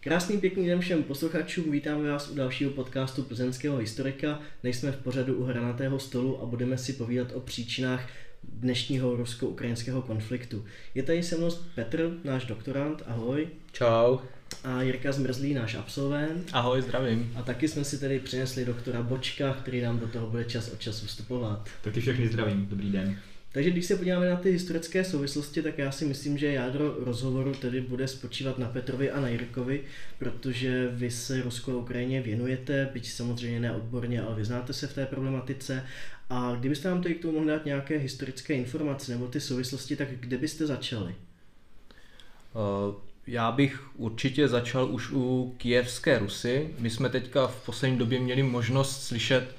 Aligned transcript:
Krásný 0.00 0.38
pěkný 0.38 0.66
den 0.66 0.80
všem 0.80 1.02
posluchačům, 1.02 1.72
vítáme 1.72 2.10
vás 2.10 2.30
u 2.30 2.34
dalšího 2.34 2.70
podcastu 2.70 3.22
plzeňského 3.22 3.76
historika. 3.76 4.40
Nejsme 4.62 4.92
v 4.92 4.96
pořadu 4.96 5.34
u 5.34 5.44
hranatého 5.44 5.98
stolu 5.98 6.42
a 6.42 6.46
budeme 6.46 6.78
si 6.78 6.92
povídat 6.92 7.32
o 7.34 7.40
příčinách 7.40 8.08
dnešního 8.42 9.16
rusko-ukrajinského 9.16 10.02
konfliktu. 10.02 10.64
Je 10.94 11.02
tady 11.02 11.22
se 11.22 11.36
mnou 11.36 11.50
Petr, 11.74 12.10
náš 12.24 12.44
doktorant, 12.44 13.02
ahoj. 13.06 13.48
Čau. 13.72 14.18
A 14.64 14.82
Jirka 14.82 15.12
Zmrzlý, 15.12 15.54
náš 15.54 15.74
absolvent. 15.74 16.50
Ahoj, 16.52 16.82
zdravím. 16.82 17.32
A 17.36 17.42
taky 17.42 17.68
jsme 17.68 17.84
si 17.84 18.00
tady 18.00 18.20
přinesli 18.20 18.64
doktora 18.64 19.02
Bočka, 19.02 19.52
který 19.52 19.80
nám 19.80 19.98
do 19.98 20.08
toho 20.08 20.26
bude 20.26 20.44
čas 20.44 20.72
od 20.72 20.80
času 20.80 21.06
vstupovat. 21.06 21.68
Taky 21.82 22.00
všechny 22.00 22.28
zdravím, 22.28 22.66
dobrý 22.66 22.90
den. 22.90 23.18
Takže 23.58 23.70
když 23.70 23.86
se 23.86 23.96
podíváme 23.96 24.30
na 24.30 24.36
ty 24.36 24.50
historické 24.50 25.04
souvislosti, 25.04 25.62
tak 25.62 25.78
já 25.78 25.92
si 25.92 26.04
myslím, 26.04 26.38
že 26.38 26.52
jádro 26.52 26.96
rozhovoru 27.04 27.54
tedy 27.54 27.80
bude 27.80 28.08
spočívat 28.08 28.58
na 28.58 28.68
Petrovi 28.68 29.10
a 29.10 29.20
na 29.20 29.28
Jirkovi, 29.28 29.84
protože 30.18 30.88
vy 30.92 31.10
se 31.10 31.42
Rusko 31.42 31.72
a 31.72 31.76
Ukrajině 31.76 32.22
věnujete, 32.22 32.90
byť 32.92 33.08
samozřejmě 33.10 33.60
neodborně, 33.60 34.22
ale 34.22 34.36
vyznáte 34.36 34.72
se 34.72 34.86
v 34.86 34.94
té 34.94 35.06
problematice. 35.06 35.86
A 36.30 36.56
kdybyste 36.60 36.88
nám 36.88 37.02
tady 37.02 37.14
k 37.14 37.22
tomu 37.22 37.34
mohli 37.34 37.48
dát 37.48 37.64
nějaké 37.64 37.98
historické 37.98 38.54
informace 38.54 39.12
nebo 39.12 39.28
ty 39.28 39.40
souvislosti, 39.40 39.96
tak 39.96 40.08
kde 40.10 40.38
byste 40.38 40.66
začali? 40.66 41.14
Uh, 42.54 42.94
já 43.26 43.52
bych 43.52 43.96
určitě 43.96 44.48
začal 44.48 44.94
už 44.94 45.10
u 45.10 45.54
kijevské 45.56 46.18
Rusy. 46.18 46.74
My 46.78 46.90
jsme 46.90 47.08
teďka 47.08 47.46
v 47.46 47.66
poslední 47.66 47.98
době 47.98 48.20
měli 48.20 48.42
možnost 48.42 49.02
slyšet 49.02 49.54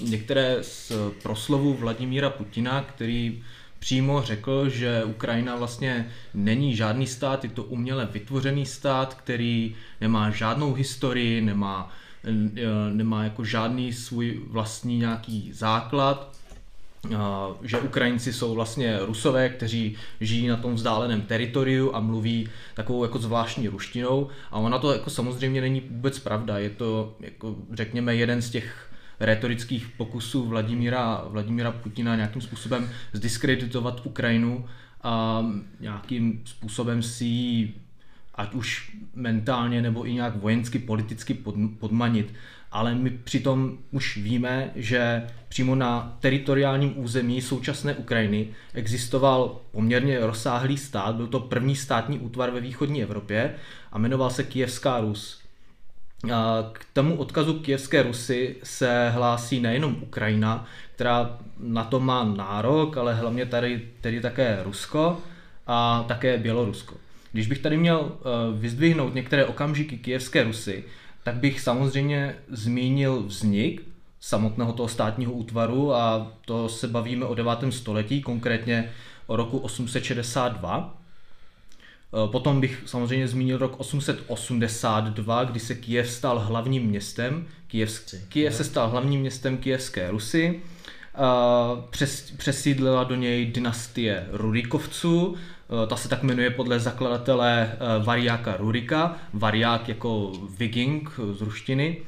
některé 0.00 0.58
z 0.60 0.92
proslovů 1.22 1.74
Vladimíra 1.74 2.30
Putina, 2.30 2.82
který 2.82 3.42
přímo 3.78 4.22
řekl, 4.22 4.68
že 4.68 5.04
Ukrajina 5.04 5.56
vlastně 5.56 6.08
není 6.34 6.76
žádný 6.76 7.06
stát, 7.06 7.44
je 7.44 7.50
to 7.50 7.62
uměle 7.62 8.08
vytvořený 8.12 8.66
stát, 8.66 9.14
který 9.14 9.74
nemá 10.00 10.30
žádnou 10.30 10.74
historii, 10.74 11.40
nemá, 11.40 11.92
nemá 12.92 13.24
jako 13.24 13.44
žádný 13.44 13.92
svůj 13.92 14.40
vlastní 14.46 14.98
nějaký 14.98 15.50
základ. 15.52 16.36
Že 17.62 17.78
Ukrajinci 17.78 18.32
jsou 18.32 18.54
vlastně 18.54 18.98
Rusové, 19.06 19.48
kteří 19.48 19.96
žijí 20.20 20.48
na 20.48 20.56
tom 20.56 20.74
vzdáleném 20.74 21.22
teritoriu 21.22 21.94
a 21.94 22.00
mluví 22.00 22.48
takovou 22.74 23.04
jako 23.04 23.18
zvláštní 23.18 23.68
ruštinou. 23.68 24.28
A 24.50 24.58
ona 24.58 24.78
to 24.78 24.92
jako 24.92 25.10
samozřejmě 25.10 25.60
není 25.60 25.80
vůbec 25.80 26.18
pravda, 26.18 26.58
je 26.58 26.70
to 26.70 27.14
jako 27.20 27.56
řekněme 27.72 28.16
jeden 28.16 28.42
z 28.42 28.50
těch 28.50 28.91
retorických 29.22 29.88
pokusů 29.88 30.46
Vladimíra, 30.46 31.24
Vladimíra 31.28 31.72
Putina 31.72 32.16
nějakým 32.16 32.42
způsobem 32.42 32.90
zdiskreditovat 33.12 34.06
Ukrajinu 34.06 34.64
a 35.02 35.46
nějakým 35.80 36.42
způsobem 36.44 37.02
si 37.02 37.24
ji 37.24 37.74
ať 38.34 38.54
už 38.54 38.96
mentálně 39.14 39.82
nebo 39.82 40.06
i 40.06 40.12
nějak 40.12 40.36
vojensky, 40.36 40.78
politicky 40.78 41.34
podmanit 41.78 42.32
ale 42.72 42.94
my 42.94 43.10
přitom 43.10 43.78
už 43.90 44.16
víme, 44.16 44.70
že 44.76 45.26
přímo 45.48 45.74
na 45.74 46.16
teritoriálním 46.20 46.98
území 46.98 47.42
současné 47.42 47.94
Ukrajiny 47.94 48.48
existoval 48.74 49.60
poměrně 49.70 50.20
rozsáhlý 50.20 50.78
stát, 50.78 51.16
byl 51.16 51.26
to 51.26 51.40
první 51.40 51.76
státní 51.76 52.18
útvar 52.18 52.50
ve 52.50 52.60
východní 52.60 53.02
Evropě 53.02 53.54
a 53.92 53.98
jmenoval 53.98 54.30
se 54.30 54.44
Kijevská 54.44 55.00
Rus. 55.00 55.41
K 56.72 56.84
tomu 56.92 57.16
odkazu 57.16 57.58
Kijevské 57.58 58.02
Rusy 58.02 58.56
se 58.62 59.10
hlásí 59.10 59.60
nejenom 59.60 59.96
Ukrajina, 60.02 60.66
která 60.94 61.38
na 61.58 61.84
to 61.84 62.00
má 62.00 62.24
nárok, 62.24 62.96
ale 62.96 63.14
hlavně 63.14 63.46
tady 63.46 63.88
tedy 64.00 64.20
také 64.20 64.60
Rusko 64.62 65.18
a 65.66 66.04
také 66.08 66.38
Bělorusko. 66.38 66.94
Když 67.32 67.46
bych 67.46 67.58
tady 67.58 67.76
měl 67.76 68.12
eh, 68.12 68.60
vyzdvihnout 68.60 69.14
některé 69.14 69.44
okamžiky 69.44 69.98
Kijevské 69.98 70.42
Rusy, 70.42 70.84
tak 71.22 71.34
bych 71.34 71.60
samozřejmě 71.60 72.36
zmínil 72.48 73.22
vznik 73.22 73.82
samotného 74.20 74.72
toho 74.72 74.88
státního 74.88 75.32
útvaru 75.32 75.94
a 75.94 76.32
to 76.44 76.68
se 76.68 76.88
bavíme 76.88 77.24
o 77.24 77.34
9. 77.34 77.50
století, 77.70 78.22
konkrétně 78.22 78.90
o 79.26 79.36
roku 79.36 79.58
862. 79.58 81.01
E, 82.12 82.28
potom 82.30 82.60
bych 82.60 82.82
samozřejmě 82.86 83.28
zmínil 83.28 83.58
rok 83.58 83.74
882, 83.78 85.44
kdy 85.44 85.60
se 85.60 85.74
Kijev 85.74 86.10
stal 86.10 86.38
hlavním 86.38 86.82
městem. 86.82 87.46
Kijev, 87.66 88.00
Kijev 88.28 88.54
se 88.54 88.64
stal 88.64 88.88
hlavním 88.88 89.20
městem 89.20 89.58
Kijevské 89.58 90.10
Rusy. 90.10 90.60
E, 91.14 91.20
přes, 91.90 92.30
přesídlila 92.30 93.04
do 93.04 93.14
něj 93.14 93.46
dynastie 93.46 94.26
Rurikovců, 94.32 95.36
Eh, 95.72 95.86
ta 95.86 95.96
se 95.96 96.08
tak 96.08 96.22
jmenuje 96.22 96.50
podle 96.50 96.80
zakladatele 96.80 97.72
eh, 97.72 98.04
Variáka 98.04 98.56
Rurika, 98.56 99.16
Variák 99.32 99.88
jako 99.88 100.32
viking 100.58 101.10
z 101.32 101.40
ruštiny. 101.40 101.98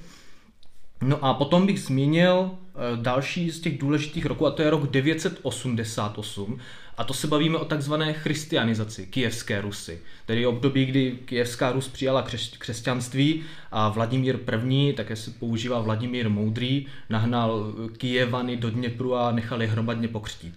No 1.03 1.25
a 1.25 1.35
potom 1.35 1.67
bych 1.67 1.81
zmínil 1.81 2.51
eh, 2.51 2.97
další 2.97 3.51
z 3.51 3.61
těch 3.61 3.79
důležitých 3.79 4.27
roků, 4.27 4.47
a 4.47 4.51
to 4.51 4.63
je 4.63 4.71
rok 4.71 4.91
988. 4.91 6.59
A 6.99 7.05
to 7.05 7.15
se 7.15 7.27
bavíme 7.27 7.59
o 7.59 7.65
takzvané 7.65 8.13
christianizaci 8.13 9.07
kijevské 9.07 9.61
Rusy. 9.61 10.01
Tedy 10.27 10.47
období, 10.47 10.87
kdy 10.87 11.19
kijevská 11.25 11.73
Rus 11.73 11.89
přijala 11.89 12.27
křesťanství 12.59 13.43
a 13.73 13.89
Vladimír 13.89 14.39
I., 14.71 14.93
také 14.93 15.17
se 15.17 15.31
používá 15.31 15.81
Vladimír 15.81 16.31
Moudrý, 16.31 16.87
nahnal 17.11 17.73
Kijevany 17.97 18.57
do 18.57 18.71
Dněpru 18.71 19.15
a 19.15 19.33
nechali 19.33 19.67
hromadně 19.67 20.09
pokřtít. 20.09 20.55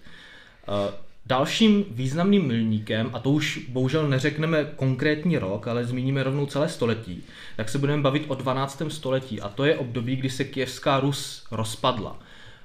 Dalším 1.26 1.84
významným 1.90 2.46
milníkem, 2.46 3.10
a 3.12 3.18
to 3.18 3.30
už 3.30 3.60
bohužel 3.68 4.08
neřekneme 4.08 4.64
konkrétní 4.76 5.38
rok, 5.38 5.68
ale 5.68 5.84
zmíníme 5.84 6.22
rovnou 6.22 6.46
celé 6.46 6.68
století, 6.68 7.22
tak 7.56 7.68
se 7.68 7.78
budeme 7.78 8.02
bavit 8.02 8.24
o 8.28 8.34
12. 8.34 8.82
století 8.88 9.40
a 9.40 9.48
to 9.48 9.64
je 9.64 9.78
období, 9.78 10.16
kdy 10.16 10.30
se 10.30 10.44
Kijevská 10.44 11.00
Rus 11.00 11.44
rozpadla. 11.50 12.18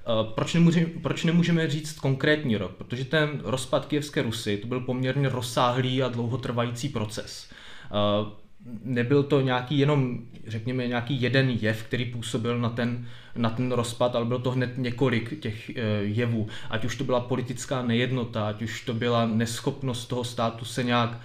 Eh, 0.05 0.31
proč 0.35 0.53
nemůžeme, 0.53 0.85
proč 0.85 1.23
nemůžeme 1.23 1.69
říct 1.69 1.99
konkrétní 1.99 2.57
rok? 2.57 2.71
Protože 2.71 3.05
ten 3.05 3.41
rozpad 3.43 3.85
Kijevské 3.85 4.21
Rusy 4.21 4.57
to 4.57 4.67
byl 4.67 4.79
poměrně 4.79 5.29
rozsáhlý 5.29 6.03
a 6.03 6.09
dlouhotrvající 6.09 6.89
proces. 6.89 7.49
Eh, 7.85 8.43
nebyl 8.83 9.23
to 9.23 9.41
nějaký 9.41 9.79
jenom, 9.79 10.19
řekněme, 10.47 10.87
nějaký 10.87 11.21
jeden 11.21 11.49
jev, 11.49 11.83
který 11.83 12.05
působil 12.05 12.59
na 12.59 12.69
ten, 12.69 13.07
na 13.35 13.49
ten 13.49 13.71
rozpad, 13.71 14.15
ale 14.15 14.25
bylo 14.25 14.39
to 14.39 14.51
hned 14.51 14.77
několik 14.77 15.39
těch 15.39 15.69
eh, 15.69 15.81
jevů. 16.01 16.47
Ať 16.69 16.85
už 16.85 16.95
to 16.95 17.03
byla 17.03 17.19
politická 17.19 17.81
nejednota, 17.81 18.47
ať 18.47 18.61
už 18.61 18.85
to 18.85 18.93
byla 18.93 19.25
neschopnost 19.25 20.05
toho 20.05 20.23
státu 20.23 20.65
se 20.65 20.83
nějak 20.83 21.19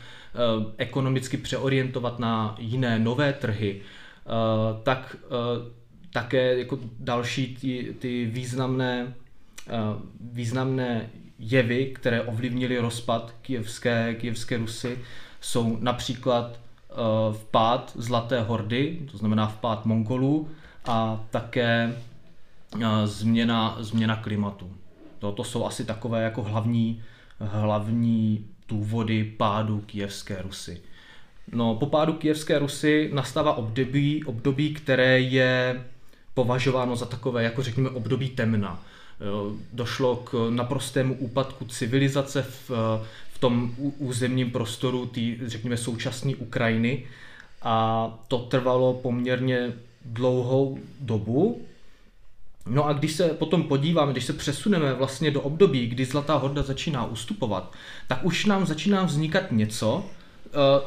ekonomicky 0.77 1.37
přeorientovat 1.37 2.19
na 2.19 2.57
jiné 2.59 2.99
nové 2.99 3.33
trhy, 3.33 3.81
tak 4.83 5.17
také 6.13 6.59
jako 6.59 6.79
další 7.01 7.57
ty, 7.57 7.95
ty 7.99 8.27
významné, 8.27 9.15
významné 10.21 11.11
jevy, 11.39 11.87
které 11.87 12.23
ovlivnily 12.23 12.79
rozpad 12.79 13.35
kijevské, 13.43 14.15
kijevské 14.15 14.57
Rusy, 14.57 14.99
jsou 15.41 15.79
například 15.81 16.59
Eh, 16.91 17.33
vpád 17.33 17.93
Zlaté 17.95 18.41
hordy, 18.43 18.99
to 19.11 19.19
znamená 19.19 19.47
vpád 19.47 19.87
Mongolů 19.87 20.49
a 20.85 21.25
také 21.31 21.97
eh, 22.83 23.07
změna, 23.07 23.77
změna 23.81 24.17
klimatu. 24.17 24.73
To, 25.19 25.33
to 25.33 25.45
jsou 25.45 25.67
asi 25.67 25.85
takové 25.85 26.23
jako 26.23 26.43
hlavní, 26.43 27.03
hlavní 27.41 28.47
důvody 28.69 29.25
pádu 29.25 29.81
Kijevské 29.81 30.43
Rusy. 30.43 30.81
No, 31.53 31.75
po 31.75 31.87
pádu 31.87 32.13
Kijevské 32.13 32.59
Rusy 32.59 33.11
nastává 33.13 33.55
období, 33.55 34.25
období, 34.25 34.75
které 34.75 35.21
je 35.21 35.85
považováno 36.39 36.97
za 36.97 37.07
takové, 37.07 37.43
jako 37.43 37.63
řekněme, 37.63 37.91
období 37.91 38.29
temna. 38.29 38.83
Došlo 39.73 40.17
k 40.17 40.51
naprostému 40.51 41.15
úpadku 41.15 41.65
civilizace 41.65 42.43
v, 42.43 42.71
v 43.33 43.39
tom 43.41 43.75
územním 43.99 44.51
prostoru 44.51 45.07
té, 45.07 45.21
řekněme, 45.47 45.77
současné 45.77 46.37
Ukrajiny 46.37 47.05
a 47.63 47.75
to 48.29 48.39
trvalo 48.39 48.95
poměrně 48.95 49.73
dlouhou 50.05 50.79
dobu. 51.01 51.63
No 52.67 52.87
a 52.87 52.93
když 52.93 53.13
se 53.13 53.29
potom 53.29 53.63
podíváme, 53.63 54.13
když 54.13 54.25
se 54.25 54.33
přesuneme 54.33 54.95
vlastně 54.95 55.31
do 55.31 55.41
období, 55.41 55.87
kdy 55.87 56.05
Zlatá 56.05 56.37
horda 56.37 56.63
začíná 56.63 57.07
ustupovat, 57.07 57.73
tak 58.09 58.25
už 58.25 58.45
nám 58.47 58.67
začíná 58.67 59.03
vznikat 59.03 59.53
něco, 59.53 60.05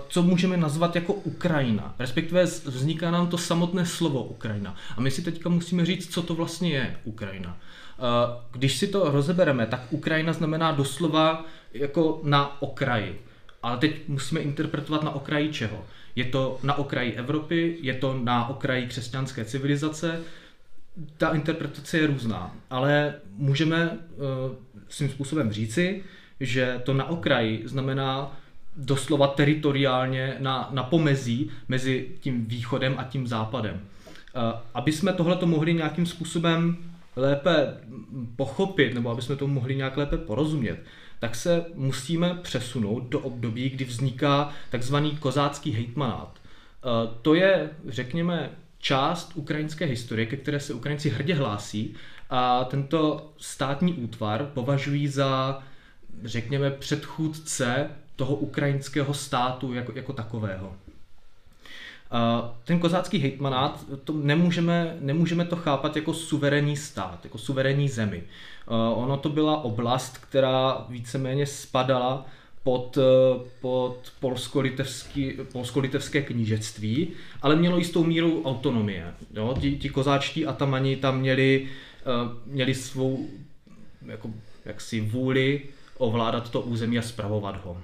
co 0.08 0.24
můžeme 0.24 0.58
nazvat 0.58 0.96
jako 0.96 1.14
Ukrajina. 1.14 1.96
Respektive 2.00 2.44
vzniká 2.46 3.12
nám 3.12 3.28
to 3.28 3.38
samotné 3.38 3.86
slovo 3.86 4.24
Ukrajina. 4.24 4.76
A 4.98 5.02
my 5.02 5.12
si 5.12 5.22
teďka 5.22 5.50
musíme 5.50 5.86
říct, 5.86 6.14
co 6.14 6.22
to 6.22 6.36
vlastně 6.36 6.72
je 6.72 6.96
Ukrajina. 7.04 7.58
Eh, 8.02 8.42
když 8.52 8.78
si 8.78 8.88
to 8.88 9.12
rozebereme, 9.12 9.66
tak 9.66 9.82
Ukrajina 9.90 10.34
znamená 10.34 10.72
doslova 10.72 11.46
jako 11.74 12.22
na 12.24 12.62
okraji. 12.62 13.22
Ale 13.64 13.78
teď 13.78 14.08
musíme 14.08 14.42
interpretovat 14.42 15.04
na 15.04 15.12
okraji 15.12 15.54
čeho. 15.54 15.86
Je 16.16 16.26
to 16.26 16.60
na 16.64 16.78
okraji 16.78 17.14
Evropy, 17.14 17.78
je 17.82 17.94
to 17.94 18.20
na 18.24 18.48
okraji 18.48 18.88
křesťanské 18.88 19.46
civilizace. 19.46 20.22
Ta 21.18 21.30
interpretace 21.30 21.98
je 21.98 22.08
různá, 22.08 22.56
ale 22.70 23.14
můžeme 23.36 23.90
uh, 23.90 23.96
svým 24.90 25.10
způsobem 25.10 25.52
říci, 25.52 26.04
že 26.40 26.82
to 26.84 26.94
na 26.94 27.10
okraji 27.10 27.64
znamená 27.66 28.38
doslova 28.76 29.28
teritoriálně 29.28 30.36
na, 30.40 30.70
na 30.72 30.84
pomezí 30.84 31.52
mezi 31.68 32.10
tím 32.20 32.46
východem 32.46 32.96
a 32.98 33.04
tím 33.04 33.28
západem. 33.28 33.82
Aby 34.74 34.92
jsme 34.92 35.14
tohle 35.14 35.38
mohli 35.46 35.74
nějakým 35.74 36.06
způsobem 36.06 36.78
lépe 37.16 37.78
pochopit, 38.36 38.94
nebo 38.94 39.10
aby 39.10 39.22
jsme 39.22 39.36
tomu 39.36 39.54
mohli 39.54 39.76
nějak 39.76 39.98
lépe 39.98 40.18
porozumět, 40.18 40.84
tak 41.20 41.36
se 41.36 41.66
musíme 41.76 42.36
přesunout 42.42 43.04
do 43.04 43.20
období, 43.20 43.70
kdy 43.70 43.86
vzniká 43.86 44.50
takzvaný 44.70 45.18
kozácký 45.18 45.72
hejtmanát. 45.72 46.40
To 47.22 47.34
je, 47.34 47.70
řekněme, 47.88 48.50
část 48.80 49.32
ukrajinské 49.36 49.86
historie, 49.86 50.26
ke 50.26 50.38
které 50.38 50.60
se 50.60 50.74
Ukrajinci 50.74 51.10
hrdě 51.10 51.34
hlásí 51.34 51.96
a 52.30 52.64
tento 52.64 53.32
státní 53.38 53.94
útvar 53.94 54.46
považují 54.54 55.08
za, 55.08 55.64
řekněme, 56.24 56.72
předchůdce 56.72 57.90
toho 58.22 58.36
ukrajinského 58.36 59.14
státu 59.14 59.74
jako, 59.74 59.92
jako 59.96 60.14
takového. 60.14 60.74
Ten 62.64 62.80
kozácký 62.80 63.20
hejtmanát, 63.20 63.86
to 64.04 64.14
nemůžeme, 64.14 64.98
nemůžeme 65.00 65.46
to 65.46 65.56
chápat 65.56 65.96
jako 65.96 66.14
suverénní 66.14 66.78
stát, 66.78 67.20
jako 67.24 67.38
suverénní 67.38 67.90
zemi. 67.90 68.24
Ono 68.96 69.18
to 69.18 69.30
byla 69.30 69.64
oblast, 69.64 70.18
která 70.18 70.86
víceméně 70.90 71.46
spadala 71.46 72.26
pod, 72.64 72.98
pod 73.62 74.14
polsko-litevské 75.52 76.22
knížectví, 76.22 77.08
ale 77.42 77.56
mělo 77.56 77.78
jistou 77.78 78.04
míru 78.04 78.44
autonomie. 78.46 79.14
Jo? 79.34 79.58
Ti, 79.62 79.78
ti 79.78 79.90
kozáčtí 79.90 80.46
atamani 80.46 80.96
tam 80.96 81.20
měli, 81.20 81.68
měli 82.46 82.76
svou 82.76 83.28
jako, 84.06 84.30
jaksi 84.66 85.02
vůli 85.02 85.62
ovládat 85.98 86.50
to 86.50 86.62
území 86.62 87.00
a 87.00 87.02
spravovat 87.02 87.66
ho. 87.66 87.78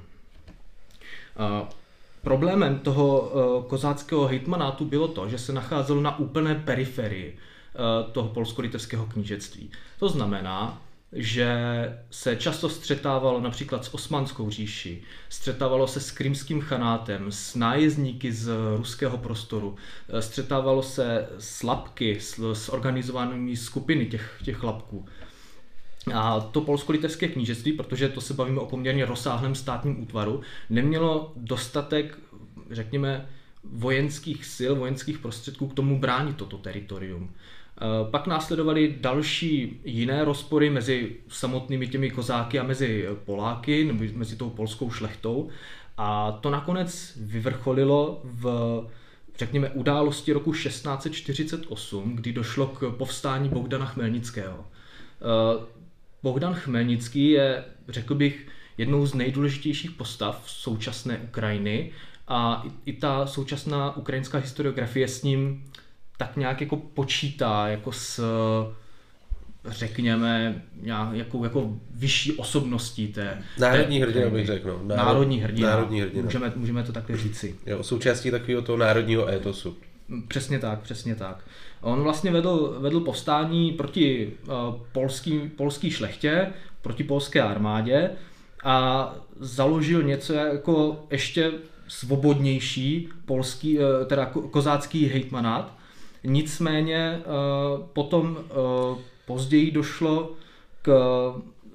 Problémem 2.28 2.80
toho 2.80 3.32
eh, 3.32 3.70
kozáckého 3.70 4.28
hejtmanátu 4.28 4.86
bylo 4.86 5.08
to, 5.08 5.30
že 5.30 5.38
se 5.38 5.54
nacházel 5.54 6.02
na 6.02 6.20
úplné 6.20 6.56
periferii 6.56 7.38
eh, 7.38 8.12
toho 8.12 8.30
polsko-litevského 8.30 9.06
knížectví. 9.06 9.72
To 10.00 10.10
znamená, 10.10 10.82
že 11.14 11.50
se 12.12 12.36
často 12.36 12.70
střetávalo 12.70 13.42
například 13.42 13.86
s 13.86 13.94
Osmanskou 13.94 14.50
říši, 14.50 15.02
střetávalo 15.30 15.88
se 15.88 16.00
s 16.00 16.12
krymským 16.12 16.62
chanátem, 16.62 17.32
s 17.32 17.56
nájezdníky 17.56 18.32
z 18.32 18.52
ruského 18.78 19.18
prostoru, 19.18 19.76
eh, 20.10 20.22
střetávalo 20.22 20.84
se 20.84 21.30
s 21.40 21.64
lapky, 21.64 22.20
s, 22.20 22.54
s 22.54 22.70
organizovanými 22.70 23.58
skupiny 23.58 24.06
těch, 24.06 24.42
těch 24.44 24.64
lapků. 24.64 25.06
A 26.14 26.40
to 26.40 26.62
polsko-litevské 26.62 27.28
knížectví, 27.28 27.74
protože 27.74 28.10
to 28.10 28.22
se 28.22 28.34
bavíme 28.34 28.60
o 28.60 28.66
poměrně 28.66 29.06
rozsáhlém 29.06 29.56
státním 29.56 30.02
útvaru, 30.02 30.42
nemělo 30.70 31.34
dostatek, 31.36 32.18
řekněme, 32.72 33.30
vojenských 33.64 34.46
sil, 34.56 34.74
vojenských 34.76 35.20
prostředků 35.20 35.68
k 35.68 35.74
tomu 35.74 36.00
bránit 36.00 36.36
toto 36.36 36.58
teritorium. 36.58 37.30
E, 37.30 38.12
pak 38.12 38.28
následovaly 38.28 38.96
další 39.02 39.80
jiné 39.86 40.26
rozpory 40.26 40.70
mezi 40.70 41.16
samotnými 41.28 41.88
těmi 41.88 42.12
kozáky 42.12 42.60
a 42.60 42.64
mezi 42.64 43.08
Poláky, 43.26 43.86
nebo 43.86 44.04
mezi 44.14 44.36
tou 44.36 44.50
polskou 44.50 44.92
šlechtou. 44.92 45.50
A 45.98 46.32
to 46.32 46.50
nakonec 46.50 47.14
vyvrcholilo 47.18 48.22
v 48.24 48.86
řekněme, 49.38 49.70
události 49.70 50.34
roku 50.34 50.54
1648, 50.54 52.16
kdy 52.16 52.34
došlo 52.34 52.68
k 52.68 52.92
povstání 52.98 53.50
Bogdana 53.50 53.86
Chmelnického. 53.86 54.66
Bogdan 56.24 56.54
Chmelnický 56.54 57.30
je, 57.30 57.64
řekl 57.90 58.16
bych, 58.16 58.48
jednou 58.78 59.06
z 59.06 59.14
nejdůležitějších 59.14 59.92
postav 59.92 60.44
současné 60.48 61.18
Ukrajiny 61.18 61.92
a 62.28 62.64
i, 62.66 62.92
i 62.92 62.94
ta 62.94 63.28
současná 63.28 63.98
ukrajinská 63.98 64.38
historiografie 64.38 65.08
s 65.08 65.24
ním 65.24 65.64
tak 66.18 66.38
nějak 66.38 66.62
jako 66.62 66.76
počítá 66.78 67.68
jako 67.68 67.92
s 67.92 68.24
řekněme, 69.68 70.62
nějakou 71.12 71.44
jako 71.44 71.78
vyšší 71.92 72.32
osobností 72.34 73.08
té... 73.08 73.44
Národní 73.58 74.00
té, 74.00 74.06
hrdina 74.06 74.30
bych 74.30 74.46
řekl. 74.46 74.80
No. 74.84 74.96
Národ, 74.96 75.06
národní 75.06 75.42
hrdina. 75.42 75.70
Národní 75.70 76.02
hrdina. 76.02 76.24
Můžeme, 76.24 76.54
můžeme 76.56 76.84
to 76.84 76.92
takhle 76.92 77.18
říci. 77.18 77.56
Jo, 77.66 77.84
součástí 77.84 78.32
takového 78.32 78.62
toho 78.62 78.78
národního 78.78 79.30
étosu. 79.30 79.78
Přesně 80.28 80.60
tak, 80.60 80.82
přesně 80.82 81.16
tak. 81.16 81.44
On 81.82 82.02
vlastně 82.02 82.32
vedl, 82.32 82.78
vedl 82.80 83.00
povstání 83.00 83.72
proti 83.72 84.34
uh, 84.48 84.54
polský, 84.92 85.40
polský 85.40 85.92
šlechtě, 85.92 86.54
proti 86.82 87.04
polské 87.04 87.42
armádě 87.42 88.10
a 88.64 89.16
založil 89.40 90.04
něco 90.04 90.34
jako 90.34 91.06
ještě 91.12 91.52
svobodnější 91.88 93.10
polský, 93.26 93.80
uh, 93.80 93.86
teda 94.06 94.26
kozácký 94.26 95.06
hejtmanát. 95.06 95.78
Nicméně 96.24 97.20
uh, 97.20 97.86
potom 97.94 98.38
později 99.26 99.72
došlo 99.72 100.32
k 100.82 100.92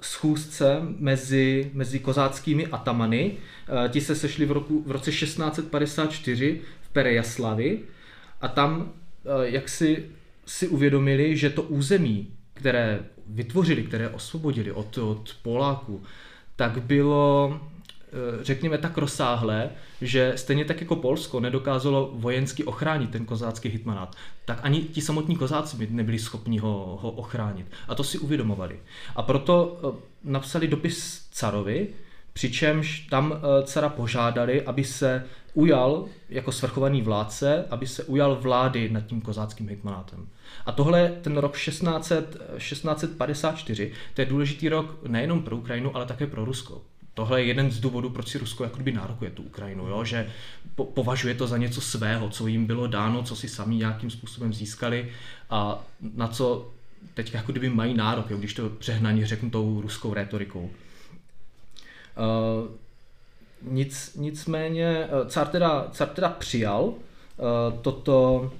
schůzce 0.01 0.81
mezi, 0.99 1.71
mezi 1.73 1.99
kozáckými 1.99 2.67
atamany. 2.67 3.37
Ti 3.89 4.01
se 4.01 4.15
sešli 4.15 4.45
v, 4.45 4.51
roku, 4.51 4.83
v 4.85 4.91
roce 4.91 5.11
1654 5.11 6.61
v 6.81 6.89
Perejaslavi 6.89 7.79
a 8.43 8.47
tam 8.47 8.93
Eh, 9.25 9.49
jak 9.49 9.69
si, 9.69 10.09
si 10.45 10.67
uvědomili, 10.67 11.37
že 11.37 11.49
to 11.49 11.61
území, 11.61 12.27
které 12.53 12.99
vytvořili, 13.27 13.83
které 13.83 14.09
osvobodili 14.09 14.71
od, 14.71 14.97
od 14.97 15.35
Poláků, 15.41 16.03
tak 16.55 16.81
bylo, 16.81 17.59
eh, 18.07 18.43
řekněme, 18.43 18.77
tak 18.77 18.97
rozsáhlé, 18.97 19.69
že 20.01 20.33
stejně 20.35 20.65
tak 20.65 20.81
jako 20.81 20.95
Polsko 20.95 21.39
nedokázalo 21.39 22.11
vojensky 22.13 22.63
ochránit 22.63 23.09
ten 23.09 23.25
kozácký 23.25 23.69
hitmanát, 23.69 24.15
tak 24.45 24.59
ani 24.63 24.81
ti 24.81 25.01
samotní 25.01 25.35
kozáci 25.35 25.77
by 25.77 25.87
nebyli 25.91 26.19
schopni 26.19 26.57
ho, 26.57 26.99
ho 27.01 27.11
ochránit. 27.11 27.65
A 27.87 27.95
to 27.95 28.03
si 28.03 28.17
uvědomovali. 28.17 28.79
A 29.15 29.21
proto 29.21 29.79
eh, 29.83 30.01
napsali 30.23 30.67
dopis 30.67 31.27
carovi, 31.31 31.87
přičemž 32.33 32.99
tam 32.99 33.41
cara 33.63 33.89
požádali, 33.89 34.61
aby 34.61 34.83
se 34.83 35.23
ujal 35.53 36.05
jako 36.29 36.51
svrchovaný 36.51 37.01
vládce, 37.01 37.65
aby 37.69 37.87
se 37.87 38.03
ujal 38.03 38.35
vlády 38.35 38.89
nad 38.89 39.05
tím 39.05 39.21
kozáckým 39.21 39.67
hejtmanátem. 39.67 40.27
A 40.65 40.71
tohle 40.71 41.13
ten 41.21 41.37
rok 41.37 41.57
1600, 41.57 42.37
1654, 42.57 43.91
to 44.13 44.21
je 44.21 44.25
důležitý 44.25 44.69
rok 44.69 44.97
nejenom 45.07 45.43
pro 45.43 45.57
Ukrajinu, 45.57 45.95
ale 45.95 46.05
také 46.05 46.27
pro 46.27 46.45
Rusko. 46.45 46.81
Tohle 47.13 47.41
je 47.41 47.47
jeden 47.47 47.71
z 47.71 47.79
důvodů, 47.79 48.09
proč 48.09 48.27
si 48.27 48.37
Rusko 48.37 48.63
jako 48.63 48.75
kdyby 48.75 48.91
nárokuje 48.91 49.31
tu 49.31 49.43
Ukrajinu, 49.43 49.87
jo? 49.87 50.05
že 50.05 50.29
po, 50.75 50.85
považuje 50.85 51.35
to 51.35 51.47
za 51.47 51.57
něco 51.57 51.81
svého, 51.81 52.29
co 52.29 52.47
jim 52.47 52.65
bylo 52.65 52.87
dáno, 52.87 53.23
co 53.23 53.35
si 53.35 53.49
sami 53.49 53.75
nějakým 53.75 54.09
způsobem 54.09 54.53
získali 54.53 55.09
a 55.49 55.83
na 56.15 56.27
co 56.27 56.71
teď 57.13 57.33
jako 57.33 57.51
kdyby 57.51 57.69
mají 57.69 57.93
nárok, 57.93 58.29
jo? 58.29 58.37
když 58.37 58.53
to 58.53 58.69
přehnaně 58.69 59.25
řeknu 59.25 59.49
tou 59.49 59.81
ruskou 59.81 60.13
retorikou. 60.13 60.69
Uh, 62.17 62.67
nic, 63.61 64.15
nicméně 64.15 64.85
eh, 64.85 65.09
car 65.27 65.47
teda, 65.47 65.87
car 65.91 66.07
teda 66.07 66.29
přijal 66.29 66.83
uh, 66.83 66.93
toto, 67.81 68.51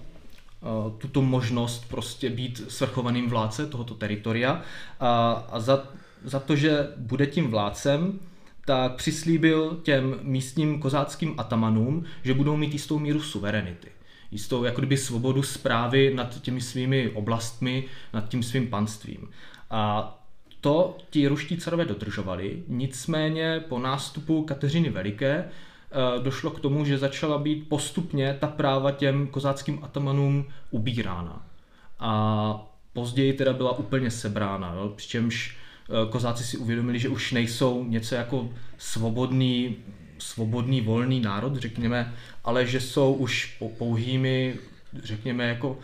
tuto 0.97 1.21
možnost 1.21 1.85
prostě 1.89 2.29
být 2.29 2.61
svrchovaným 2.67 3.29
vládce 3.29 3.67
tohoto 3.67 3.93
teritoria 3.93 4.61
a, 4.99 5.31
a 5.51 5.59
za, 5.59 5.87
za 6.23 6.39
to, 6.39 6.55
že 6.55 6.87
bude 6.97 7.25
tím 7.25 7.51
vládcem, 7.51 8.19
tak 8.65 8.95
přislíbil 8.95 9.79
těm 9.83 10.19
místním 10.21 10.79
kozáckým 10.79 11.35
atamanům, 11.37 12.05
že 12.23 12.33
budou 12.33 12.57
mít 12.57 12.73
jistou 12.73 12.99
míru 12.99 13.21
suverenity. 13.21 13.87
Jistou 14.31 14.63
jako 14.63 14.81
kdyby 14.81 14.97
svobodu 14.97 15.43
zprávy 15.43 16.13
nad 16.15 16.41
těmi 16.41 16.61
svými 16.61 17.09
oblastmi, 17.09 17.83
nad 18.13 18.29
tím 18.29 18.43
svým 18.43 18.67
panstvím. 18.67 19.29
A 19.69 20.22
to 20.63 20.97
ti 21.09 21.27
ruští 21.27 21.57
carové 21.57 21.85
dodržovali, 21.85 22.63
nicméně 22.67 23.63
po 23.69 23.79
nástupu 23.79 24.43
Kateřiny 24.43 24.89
Veliké 24.89 25.33
eh, 25.35 26.23
došlo 26.23 26.51
k 26.51 26.59
tomu, 26.59 26.85
že 26.85 26.97
začala 26.97 27.37
být 27.37 27.69
postupně 27.69 28.37
ta 28.39 28.47
práva 28.47 28.91
těm 28.91 29.27
kozáckým 29.27 29.79
atamanům 29.83 30.45
ubírána. 30.71 31.45
A 31.99 32.73
později 32.93 33.33
teda 33.33 33.53
byla 33.53 33.77
úplně 33.77 34.11
sebrána, 34.11 34.73
jo? 34.73 34.93
přičemž 34.95 35.57
eh, 35.57 36.11
kozáci 36.11 36.43
si 36.43 36.57
uvědomili, 36.57 36.99
že 36.99 37.09
už 37.09 37.31
nejsou 37.31 37.83
něco 37.83 38.15
jako 38.15 38.49
svobodný, 38.77 39.75
svobodný 40.17 40.81
volný 40.81 41.19
národ, 41.19 41.55
řekněme, 41.55 42.13
ale 42.43 42.65
že 42.65 42.81
jsou 42.81 43.13
už 43.13 43.57
pouhými, 43.77 44.55
řekněme, 45.03 45.47
jako 45.47 45.79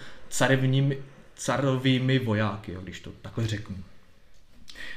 carovými 1.36 2.20
vojáky, 2.20 2.72
jo, 2.72 2.82
když 2.82 3.00
to 3.00 3.12
takhle 3.22 3.48
řeknu. 3.48 3.76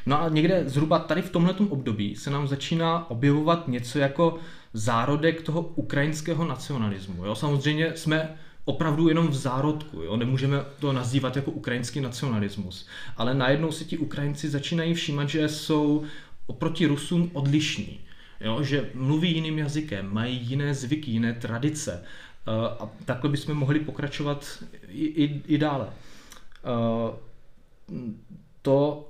No 0.07 0.23
a 0.23 0.29
někde 0.29 0.63
zhruba 0.67 0.99
tady 0.99 1.23
v 1.23 1.31
tomhle 1.31 1.55
období 1.69 2.17
se 2.17 2.31
nám 2.31 2.49
začíná 2.49 3.11
objevovat 3.11 3.69
něco 3.69 3.99
jako 3.99 4.39
zárodek 4.73 5.43
toho 5.43 5.61
ukrajinského 5.61 6.45
nacionalismu. 6.45 7.25
Jo? 7.25 7.35
Samozřejmě 7.35 7.93
jsme 7.95 8.37
opravdu 8.65 9.09
jenom 9.09 9.29
v 9.29 9.35
zárodku, 9.35 10.03
jo? 10.03 10.17
nemůžeme 10.17 10.65
to 10.81 10.93
nazývat 10.93 11.37
jako 11.37 11.51
ukrajinský 11.51 12.01
nacionalismus. 12.01 12.87
Ale 13.17 13.35
najednou 13.35 13.73
si 13.73 13.85
ti 13.85 13.99
Ukrajinci 13.99 14.49
začínají 14.49 14.95
všímat, 14.95 15.29
že 15.29 15.49
jsou 15.49 16.05
oproti 16.47 16.87
Rusům 16.87 17.31
odlišní. 17.33 18.01
jo, 18.41 18.63
že 18.63 18.91
mluví 18.95 19.35
jiným 19.35 19.59
jazykem, 19.59 20.15
mají 20.15 20.37
jiné 20.37 20.75
zvyky, 20.75 21.11
jiné 21.11 21.33
tradice. 21.33 22.03
Uh, 22.47 22.65
a 22.65 22.91
takhle 23.05 23.31
bychom 23.31 23.55
mohli 23.55 23.81
pokračovat 23.81 24.65
i, 24.89 25.05
i, 25.05 25.43
i 25.47 25.59
dále. 25.59 25.87
Uh, 25.87 27.15
to 28.63 29.09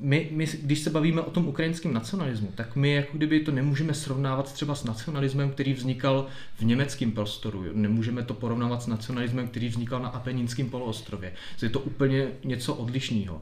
my, 0.00 0.28
my, 0.30 0.46
když 0.62 0.80
se 0.80 0.90
bavíme 0.90 1.20
o 1.20 1.30
tom 1.30 1.48
ukrajinském 1.48 1.94
nacionalismu, 1.94 2.52
tak 2.54 2.76
my 2.76 2.94
jako 2.94 3.16
kdyby 3.16 3.40
to 3.40 3.52
nemůžeme 3.52 3.94
srovnávat 3.94 4.52
třeba 4.52 4.74
s 4.74 4.84
nacionalismem, 4.84 5.50
který 5.50 5.72
vznikal 5.72 6.26
v 6.56 6.62
německém 6.62 7.12
prostoru. 7.12 7.64
Nemůžeme 7.72 8.22
to 8.22 8.34
porovnávat 8.34 8.82
s 8.82 8.86
nacionalismem, 8.86 9.48
který 9.48 9.68
vznikal 9.68 10.02
na 10.02 10.08
Apeninském 10.08 10.70
poloostrově. 10.70 11.32
Je 11.62 11.68
to 11.68 11.80
úplně 11.80 12.28
něco 12.44 12.74
odlišného. 12.74 13.34
Uh, 13.34 13.40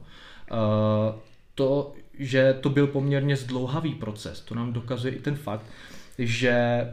to, 1.55 1.93
že 2.19 2.57
to 2.61 2.69
byl 2.69 2.87
poměrně 2.87 3.35
zdlouhavý 3.35 3.95
proces, 3.95 4.41
to 4.41 4.55
nám 4.55 4.73
dokazuje 4.73 5.13
i 5.13 5.19
ten 5.19 5.35
fakt, 5.35 5.65
že 6.17 6.87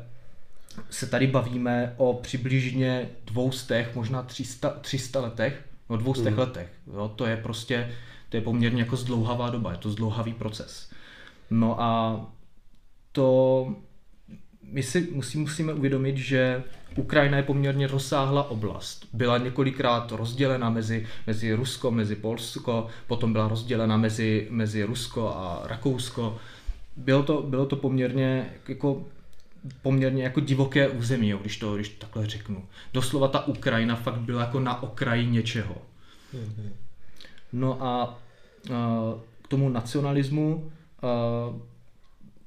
se 0.90 1.06
tady 1.06 1.26
bavíme 1.26 1.94
o 1.96 2.14
přibližně 2.14 3.08
dvoustech, 3.24 3.94
možná 3.94 4.22
300, 4.22 4.70
300 4.70 5.20
letech, 5.20 5.64
no 5.90 5.96
dvoustech 5.96 6.32
mm. 6.32 6.38
letech. 6.38 6.68
Jo, 6.94 7.12
to 7.16 7.26
je 7.26 7.36
prostě 7.36 7.90
to 8.28 8.36
je 8.36 8.40
poměrně 8.40 8.82
jako 8.82 8.96
zdlouhavá 8.96 9.50
doba, 9.50 9.72
je 9.72 9.78
to 9.78 9.90
zdlouhavý 9.90 10.32
proces. 10.32 10.90
No 11.50 11.82
a 11.82 12.20
to 13.12 13.68
my 14.62 14.82
si 14.82 15.08
musí, 15.12 15.38
musíme 15.38 15.72
uvědomit, 15.72 16.16
že 16.16 16.62
Ukrajina 16.96 17.36
je 17.36 17.42
poměrně 17.42 17.86
rozsáhlá 17.86 18.50
oblast. 18.50 19.06
Byla 19.12 19.38
několikrát 19.38 20.12
rozdělena 20.12 20.70
mezi, 20.70 21.06
mezi 21.26 21.54
Rusko, 21.54 21.90
mezi 21.90 22.16
Polsko, 22.16 22.86
potom 23.06 23.32
byla 23.32 23.48
rozdělena 23.48 23.96
mezi, 23.96 24.46
mezi 24.50 24.84
Rusko 24.84 25.28
a 25.28 25.62
Rakousko. 25.64 26.38
Bylo 26.96 27.22
to, 27.22 27.42
bylo 27.42 27.66
to 27.66 27.76
poměrně 27.76 28.50
jako 28.68 29.04
poměrně 29.82 30.22
jako 30.22 30.40
divoké 30.40 30.88
území, 30.88 31.28
jo, 31.28 31.38
když, 31.38 31.56
to, 31.56 31.74
když 31.74 31.88
takhle 31.88 32.26
řeknu. 32.26 32.64
Doslova 32.94 33.28
ta 33.28 33.46
Ukrajina 33.46 33.96
fakt 33.96 34.18
byla 34.18 34.40
jako 34.40 34.60
na 34.60 34.82
okraji 34.82 35.26
něčeho. 35.26 35.76
Mm-hmm. 36.34 36.85
No 37.52 37.84
a 37.84 38.18
k 39.42 39.48
tomu 39.48 39.68
nacionalismu 39.68 40.72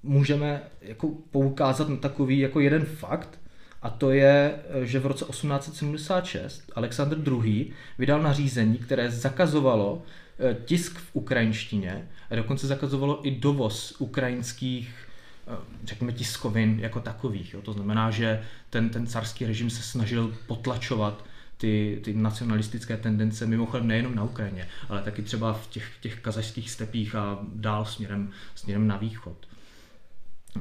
můžeme 0.04 0.62
jako 0.82 1.10
poukázat 1.32 1.90
na 1.90 1.96
takový 1.96 2.40
jako 2.40 2.60
jeden 2.60 2.86
fakt, 2.86 3.40
a 3.82 3.90
to 3.90 4.12
je, 4.12 4.60
že 4.84 5.00
v 5.00 5.06
roce 5.06 5.26
1876 5.26 6.72
Alexandr 6.76 7.28
II. 7.28 7.72
vydal 7.98 8.22
nařízení, 8.22 8.78
které 8.78 9.12
zakazovalo 9.12 10.02
e, 10.40 10.58
tisk 10.66 10.98
v 10.98 11.10
ukrajinštině 11.14 12.08
a 12.32 12.36
dokonce 12.36 12.68
zakazovalo 12.68 13.28
i 13.28 13.32
dovoz 13.32 13.96
ukrajinských 14.00 15.08
e, 15.48 15.58
řekněme 15.84 16.14
tiskovin 16.14 16.80
jako 16.80 17.00
takových. 17.00 17.54
Jo. 17.54 17.62
To 17.62 17.74
znamená, 17.74 18.12
že 18.12 18.44
ten, 18.70 18.90
ten 18.90 19.08
carský 19.08 19.46
režim 19.46 19.70
se 19.70 19.84
snažil 19.84 20.34
potlačovat 20.48 21.26
ty, 21.60 22.00
ty 22.04 22.14
nacionalistické 22.14 22.98
tendence, 22.98 23.46
mimochodem 23.46 23.88
nejenom 23.88 24.16
na 24.16 24.24
Ukrajině, 24.24 24.68
ale 24.90 25.02
taky 25.02 25.22
třeba 25.22 25.54
v 25.54 25.68
těch, 25.68 25.92
těch 26.02 26.20
kazašských 26.20 26.72
stepích 26.72 27.16
a 27.16 27.40
dál 27.56 27.86
směrem, 27.86 28.32
směrem 28.56 28.88
na 28.88 28.98
východ. 28.98 29.38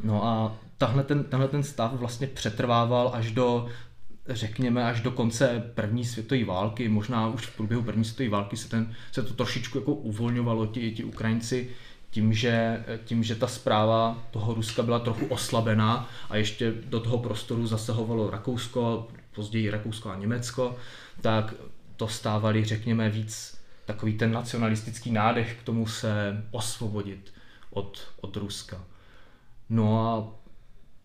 No 0.04 0.24
a 0.24 0.56
tahle 0.78 1.04
ten, 1.04 1.24
tahle 1.24 1.48
ten 1.48 1.62
stav 1.62 1.92
vlastně 1.92 2.26
přetrvával 2.26 3.10
až 3.14 3.30
do, 3.30 3.68
řekněme, 4.28 4.84
až 4.84 5.00
do 5.00 5.10
konce 5.10 5.70
první 5.74 6.04
světové 6.04 6.44
války, 6.44 6.88
možná 6.88 7.28
už 7.28 7.46
v 7.46 7.56
průběhu 7.56 7.82
první 7.82 8.04
světové 8.04 8.28
války 8.28 8.56
se, 8.56 8.68
ten, 8.68 8.94
se 9.12 9.22
to 9.22 9.34
trošičku 9.34 9.78
jako 9.78 9.94
uvolňovalo, 9.94 10.66
ti, 10.66 10.90
ti 10.92 11.04
Ukrajinci 11.04 11.70
tím 12.10 12.32
že, 12.32 12.84
tím, 13.04 13.22
že 13.22 13.34
ta 13.34 13.46
zpráva 13.46 14.22
toho 14.30 14.54
Ruska 14.54 14.82
byla 14.82 14.98
trochu 14.98 15.26
oslabená 15.26 16.08
a 16.30 16.36
ještě 16.36 16.74
do 16.86 17.00
toho 17.00 17.18
prostoru 17.18 17.66
zasahovalo 17.66 18.30
Rakousko, 18.30 19.08
později 19.38 19.71
Rakousko 19.71 20.11
a 20.11 20.16
Německo, 20.16 20.76
tak 21.21 21.54
to 21.97 22.09
stávali, 22.09 22.64
řekněme, 22.64 23.11
víc 23.11 23.59
takový 23.85 24.18
ten 24.18 24.33
nacionalistický 24.33 25.12
nádech 25.12 25.57
k 25.61 25.62
tomu 25.62 25.87
se 25.87 26.45
osvobodit 26.50 27.33
od, 27.71 28.09
od 28.21 28.37
Ruska. 28.37 28.85
No 29.71 30.09
a 30.09 30.38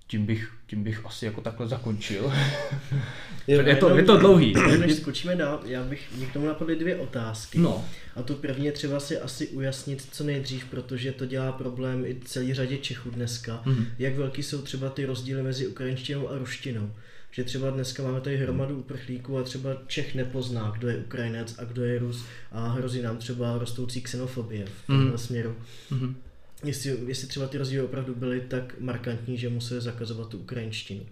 tím 0.08 0.26
bych, 0.26 0.52
tím 0.68 0.84
bych 0.84 1.06
asi 1.06 1.26
jako 1.26 1.42
takhle 1.42 1.68
zakončil. 1.68 2.34
Je, 3.48 3.64
je, 3.68 3.76
to, 3.76 3.98
je 3.98 4.04
to 4.04 4.18
dlouhý. 4.18 4.54
Než 4.80 4.94
skočíme 4.94 5.36
dál, 5.36 5.62
já 5.66 5.84
bych, 5.84 6.12
mě 6.16 6.26
k 6.26 6.34
tomu 6.34 6.48
napadly 6.48 6.76
dvě 6.76 6.98
otázky. 6.98 7.60
No. 7.60 7.86
A 8.16 8.24
to 8.24 8.34
první 8.34 8.66
je 8.66 8.72
třeba 8.72 9.00
si 9.00 9.20
asi 9.20 9.48
ujasnit 9.48 10.08
co 10.12 10.24
nejdřív, 10.24 10.66
protože 10.66 11.12
to 11.12 11.26
dělá 11.26 11.52
problém 11.52 12.06
i 12.06 12.16
celý 12.26 12.54
řadě 12.54 12.78
Čechů 12.78 13.10
dneska. 13.10 13.62
Mm. 13.66 13.86
Jak 14.00 14.16
velký 14.16 14.44
jsou 14.44 14.62
třeba 14.62 14.90
ty 14.90 15.06
rozdíly 15.06 15.44
mezi 15.44 15.68
ukrajinštinou 15.68 16.30
a 16.30 16.38
ruštinou 16.38 16.92
že 17.34 17.44
třeba 17.44 17.70
dneska 17.70 18.04
máme 18.04 18.22
tady 18.22 18.38
hromadu 18.38 18.80
uprchlíků 18.80 19.38
a 19.38 19.44
třeba 19.44 19.70
Čech 19.88 20.16
nepozná, 20.16 20.74
kdo 20.78 20.90
je 20.90 20.98
Ukrajinec 20.98 21.56
a 21.60 21.64
kdo 21.64 21.84
je 21.84 22.00
Rus 22.00 22.26
a 22.52 22.68
hrozí 22.68 23.02
nám 23.02 23.18
třeba 23.18 23.58
rostoucí 23.58 24.02
xenofobie 24.02 24.66
v 24.66 24.88
tomhle 24.88 25.12
mm. 25.12 25.18
směru. 25.18 25.56
Mm. 25.92 26.16
Jestli, 26.64 26.98
jestli 27.06 27.28
třeba 27.28 27.48
ty 27.48 27.58
rozdíly 27.58 27.84
opravdu 27.84 28.16
byly 28.16 28.42
tak 28.42 28.80
markantní, 28.80 29.38
že 29.38 29.50
museli 29.50 29.82
zakazovat 29.82 30.30
tu 30.30 30.38
ukrajinštinu. 30.38 31.06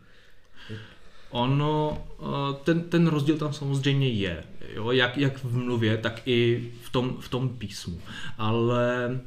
Ono, 1.30 2.08
eh, 2.20 2.56
ten, 2.64 2.82
ten 2.82 3.08
rozdíl 3.08 3.38
tam 3.38 3.54
samozřejmě 3.54 4.10
je, 4.10 4.44
jo? 4.74 4.92
Jak, 4.92 5.18
jak 5.18 5.44
v 5.44 5.58
mluvě, 5.58 5.98
tak 5.98 6.22
i 6.26 6.70
v 6.82 6.90
tom, 6.90 7.18
v 7.20 7.30
tom 7.30 7.50
písmu. 7.50 8.02
Ale 8.38 9.20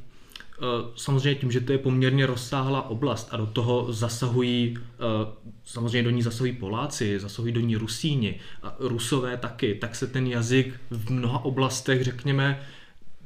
samozřejmě 0.95 1.35
tím, 1.35 1.51
že 1.51 1.61
to 1.61 1.71
je 1.71 1.77
poměrně 1.77 2.25
rozsáhlá 2.25 2.89
oblast 2.89 3.27
a 3.31 3.37
do 3.37 3.45
toho 3.45 3.93
zasahují, 3.93 4.77
eh, 4.77 5.51
samozřejmě 5.63 6.03
do 6.03 6.09
ní 6.09 6.21
zasahují 6.21 6.53
Poláci, 6.53 7.19
zasahují 7.19 7.53
do 7.53 7.61
ní 7.61 7.75
Rusíni, 7.75 8.39
a 8.63 8.75
Rusové 8.79 9.37
taky, 9.37 9.75
tak 9.75 9.95
se 9.95 10.07
ten 10.07 10.27
jazyk 10.27 10.79
v 10.89 11.11
mnoha 11.11 11.45
oblastech, 11.45 12.03
řekněme, 12.03 12.63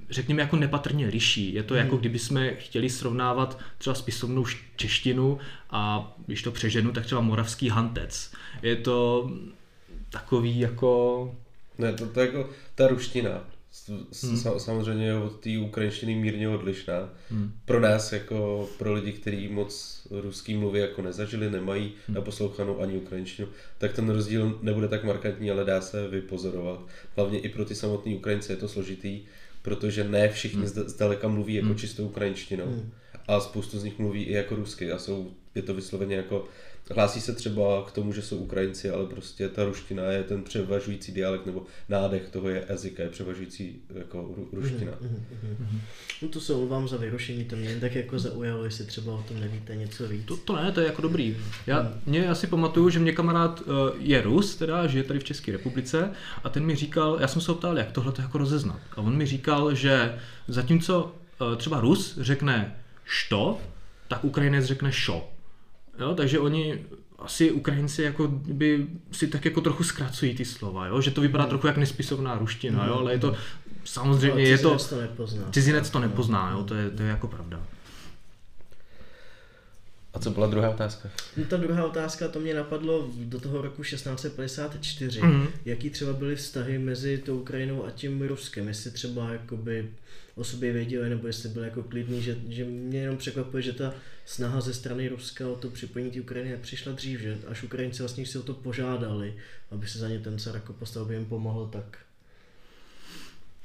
řekněme, 0.09 0.41
jako 0.41 0.55
nepatrně 0.55 1.07
liší. 1.07 1.53
Je 1.53 1.63
to 1.63 1.75
jako 1.75 1.91
hmm. 1.91 1.99
kdyby 1.99 2.19
jsme 2.19 2.55
chtěli 2.55 2.89
srovnávat 2.89 3.59
třeba 3.77 3.93
spisovnou 3.93 4.45
češtinu 4.75 5.39
a 5.69 6.13
když 6.25 6.41
to 6.41 6.51
přeženu, 6.51 6.91
tak 6.91 7.05
třeba 7.05 7.21
moravský 7.21 7.69
hantec. 7.69 8.33
Je 8.61 8.75
to 8.75 9.31
takový 10.09 10.59
jako... 10.59 11.35
Ne, 11.77 11.93
to, 11.93 12.05
to 12.05 12.19
jako 12.19 12.49
ta 12.75 12.87
ruština 12.87 13.41
hmm. 13.87 14.37
samozřejmě 14.57 15.15
od 15.15 15.39
té 15.39 15.49
ukrajinštiny 15.59 16.15
mírně 16.15 16.49
odlišná. 16.49 17.09
Hmm. 17.29 17.51
Pro 17.65 17.79
nás, 17.79 18.11
jako 18.11 18.69
pro 18.77 18.93
lidi, 18.93 19.11
kteří 19.11 19.47
moc 19.47 20.01
ruský 20.11 20.57
mluví 20.57 20.79
jako 20.79 21.01
nezažili, 21.01 21.51
nemají 21.51 21.93
hmm. 22.07 22.15
naposlouchanou 22.15 22.79
ani 22.79 22.97
ukrajinštinu, 22.97 23.47
tak 23.77 23.93
ten 23.93 24.09
rozdíl 24.09 24.59
nebude 24.61 24.87
tak 24.87 25.03
markantní, 25.03 25.51
ale 25.51 25.65
dá 25.65 25.81
se 25.81 26.07
vypozorovat. 26.07 26.79
Hlavně 27.15 27.39
i 27.39 27.49
pro 27.49 27.65
ty 27.65 27.75
samotné 27.75 28.15
Ukrajince 28.15 28.53
je 28.53 28.57
to 28.57 28.67
složitý, 28.67 29.21
protože 29.61 30.03
ne 30.03 30.29
všichni 30.29 30.65
hmm. 30.65 30.87
zdaleka 30.89 31.27
mluví 31.27 31.53
jako 31.53 31.67
hmm. 31.67 31.77
čistou 31.77 32.05
ukrajinštinou. 32.05 32.65
Hmm. 32.65 32.91
A 33.27 33.39
spoustu 33.39 33.79
z 33.79 33.83
nich 33.83 33.99
mluví 33.99 34.23
i 34.23 34.33
jako 34.33 34.55
rusky 34.55 34.91
a 34.91 34.99
jsou, 34.99 35.31
je 35.55 35.61
to 35.61 35.73
vysloveně 35.73 36.15
jako 36.15 36.47
Hlásí 36.95 37.21
se 37.21 37.33
třeba 37.33 37.85
k 37.87 37.91
tomu, 37.91 38.13
že 38.13 38.21
jsou 38.21 38.37
Ukrajinci, 38.37 38.89
ale 38.89 39.05
prostě 39.05 39.49
ta 39.49 39.65
ruština 39.65 40.03
je 40.03 40.23
ten 40.23 40.43
převažující 40.43 41.11
dialekt 41.11 41.45
nebo 41.45 41.63
nádech 41.89 42.29
toho 42.29 42.49
je 42.49 42.65
jazyka, 42.69 43.03
je 43.03 43.09
převažující 43.09 43.81
jako 43.95 44.35
ruština. 44.53 44.91
Mm, 45.01 45.25
mm, 45.43 45.55
mm, 45.59 45.81
no 46.21 46.27
to 46.27 46.41
se 46.41 46.53
omlouvám 46.53 46.87
za 46.87 46.97
vyrušení, 46.97 47.45
to 47.45 47.55
mě 47.55 47.69
jen 47.69 47.79
tak 47.79 47.95
jako 47.95 48.19
zaujalo, 48.19 48.63
jestli 48.63 48.85
třeba 48.85 49.13
o 49.13 49.23
tom 49.27 49.39
nevíte 49.39 49.75
něco 49.75 50.07
víc. 50.07 50.25
To, 50.25 50.37
to 50.37 50.55
ne, 50.55 50.71
to 50.71 50.79
je 50.79 50.85
jako 50.85 51.01
dobrý. 51.01 51.37
Já, 51.67 51.93
mě 52.05 52.29
asi 52.29 52.47
pamatuju, 52.47 52.89
že 52.89 52.99
mě 52.99 53.11
kamarád 53.11 53.61
uh, 53.61 53.75
je 53.99 54.21
Rus, 54.21 54.55
teda 54.55 54.87
žije 54.87 55.03
tady 55.03 55.19
v 55.19 55.23
České 55.23 55.51
republice 55.51 56.11
a 56.43 56.49
ten 56.49 56.65
mi 56.65 56.75
říkal, 56.75 57.17
já 57.21 57.27
jsem 57.27 57.41
se 57.41 57.51
ho 57.51 57.57
ptal, 57.57 57.77
jak 57.77 57.91
tohle 57.91 58.11
to 58.11 58.21
jako 58.21 58.37
rozeznat. 58.37 58.79
A 58.91 58.97
on 58.97 59.17
mi 59.17 59.25
říkal, 59.25 59.75
že 59.75 60.19
zatímco 60.47 61.15
uh, 61.41 61.55
třeba 61.55 61.79
Rus 61.79 62.17
řekne 62.21 62.75
što, 63.03 63.59
tak 64.07 64.23
Ukrajinec 64.23 64.65
řekne 64.65 64.91
šo. 64.91 65.29
Jo, 65.99 66.15
takže 66.15 66.39
oni 66.39 66.85
asi 67.19 67.51
Ukrajinci 67.51 68.03
jako 68.03 68.27
by 68.27 68.87
si 69.11 69.27
tak 69.27 69.45
jako 69.45 69.61
trochu 69.61 69.83
zkracují 69.83 70.35
ty 70.35 70.45
slova, 70.45 70.87
jo? 70.87 71.01
že 71.01 71.11
to 71.11 71.21
vypadá 71.21 71.43
mm. 71.43 71.49
trochu 71.49 71.67
jak 71.67 71.77
nespisovná 71.77 72.37
ruština, 72.37 72.85
jo? 72.85 72.93
ale 72.93 73.13
je 73.13 73.19
to 73.19 73.35
samozřejmě, 73.83 74.43
no, 74.43 74.49
je 74.49 74.57
to, 74.57 74.77
to 74.77 75.01
nepozná. 75.01 75.51
cizinec 75.51 75.89
to 75.89 75.99
nepozná, 75.99 76.51
jo? 76.51 76.63
To, 76.63 76.75
je, 76.75 76.89
to 76.89 77.03
je 77.03 77.09
jako 77.09 77.27
pravda. 77.27 77.63
A 80.13 80.19
co 80.19 80.31
byla 80.31 80.47
druhá 80.47 80.69
otázka? 80.69 81.09
No, 81.37 81.45
ta 81.45 81.57
druhá 81.57 81.85
otázka, 81.85 82.27
to 82.27 82.39
mě 82.39 82.53
napadlo 82.53 83.09
do 83.15 83.39
toho 83.39 83.61
roku 83.61 83.83
1654. 83.83 85.21
Mm-hmm. 85.21 85.47
Jaký 85.65 85.89
třeba 85.89 86.13
byly 86.13 86.35
vztahy 86.35 86.79
mezi 86.79 87.17
tou 87.17 87.39
Ukrajinou 87.39 87.85
a 87.85 87.91
tím 87.91 88.21
Ruskem? 88.21 88.67
Jestli 88.67 88.91
třeba 88.91 89.29
jakoby 89.29 89.89
o 90.35 90.43
sobě 90.43 90.73
věděli, 90.73 91.09
nebo 91.09 91.27
jestli 91.27 91.49
byl 91.49 91.63
jako 91.63 91.83
klidný, 91.83 92.21
že, 92.21 92.37
že 92.49 92.65
mě 92.65 92.99
jenom 92.99 93.17
překvapuje, 93.17 93.63
že 93.63 93.73
ta 93.73 93.93
snaha 94.29 94.61
ze 94.61 94.73
strany 94.73 95.07
Ruska 95.07 95.49
o 95.49 95.55
to 95.55 95.69
připojení 95.69 96.11
té 96.11 96.21
Ukrajiny 96.21 96.51
nepřišla 96.51 96.91
dřív, 96.91 97.19
že 97.19 97.37
až 97.47 97.63
Ukrajinci 97.63 97.99
vlastně 97.99 98.25
si 98.25 98.37
o 98.37 98.43
to 98.43 98.53
požádali, 98.53 99.37
aby 99.71 99.87
se 99.87 99.99
za 99.99 100.09
ně 100.09 100.19
ten 100.19 100.39
car 100.39 100.55
jako 100.55 100.73
postavil, 100.73 101.07
by 101.07 101.13
jim 101.13 101.25
pomohl, 101.25 101.67
tak 101.67 101.97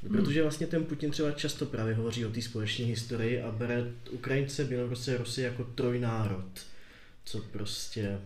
Hmm. 0.04 0.16
Protože 0.16 0.42
vlastně 0.42 0.66
ten 0.66 0.84
Putin 0.84 1.10
třeba 1.10 1.32
často 1.32 1.66
právě 1.66 1.94
hovoří 1.94 2.26
o 2.26 2.30
té 2.30 2.42
společné 2.42 2.84
historii 2.84 3.42
a 3.42 3.50
bere 3.50 3.84
Ukrajince, 4.10 4.64
Bělorusy, 4.64 5.16
Rusy 5.16 5.42
jako 5.42 5.64
trojnárod. 5.64 6.44
co 7.24 7.38
prostě 7.38 8.18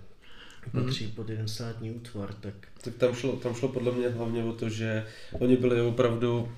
patří 0.73 1.05
hmm. 1.05 1.15
pod 1.15 1.29
jeden 1.29 1.49
státní 1.49 1.91
útvar, 1.91 2.35
tak... 2.35 2.55
Tak 2.81 2.95
tam 2.95 3.15
šlo, 3.15 3.37
tam 3.37 3.55
šlo 3.55 3.69
podle 3.69 3.93
mě 3.93 4.09
hlavně 4.09 4.45
o 4.45 4.53
to, 4.53 4.69
že 4.69 5.07
oni 5.33 5.57
byli 5.57 5.81
opravdu 5.81 6.53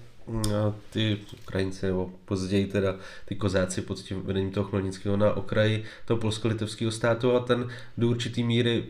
ty 0.90 1.18
Ukrajinci, 1.42 1.87
nebo 1.87 2.10
později 2.25 2.66
teda 2.66 2.96
ty 3.25 3.34
kozáci 3.34 3.82
pod 3.82 3.99
tím 3.99 4.22
vedením 4.22 4.50
toho 4.50 4.68
Chmelnického 4.68 5.16
na 5.16 5.34
okraji 5.34 5.84
toho 6.04 6.20
polsko-litevského 6.20 6.90
státu 6.90 7.32
a 7.32 7.40
ten 7.40 7.68
do 7.99 8.08
určitý 8.08 8.44
míry 8.44 8.84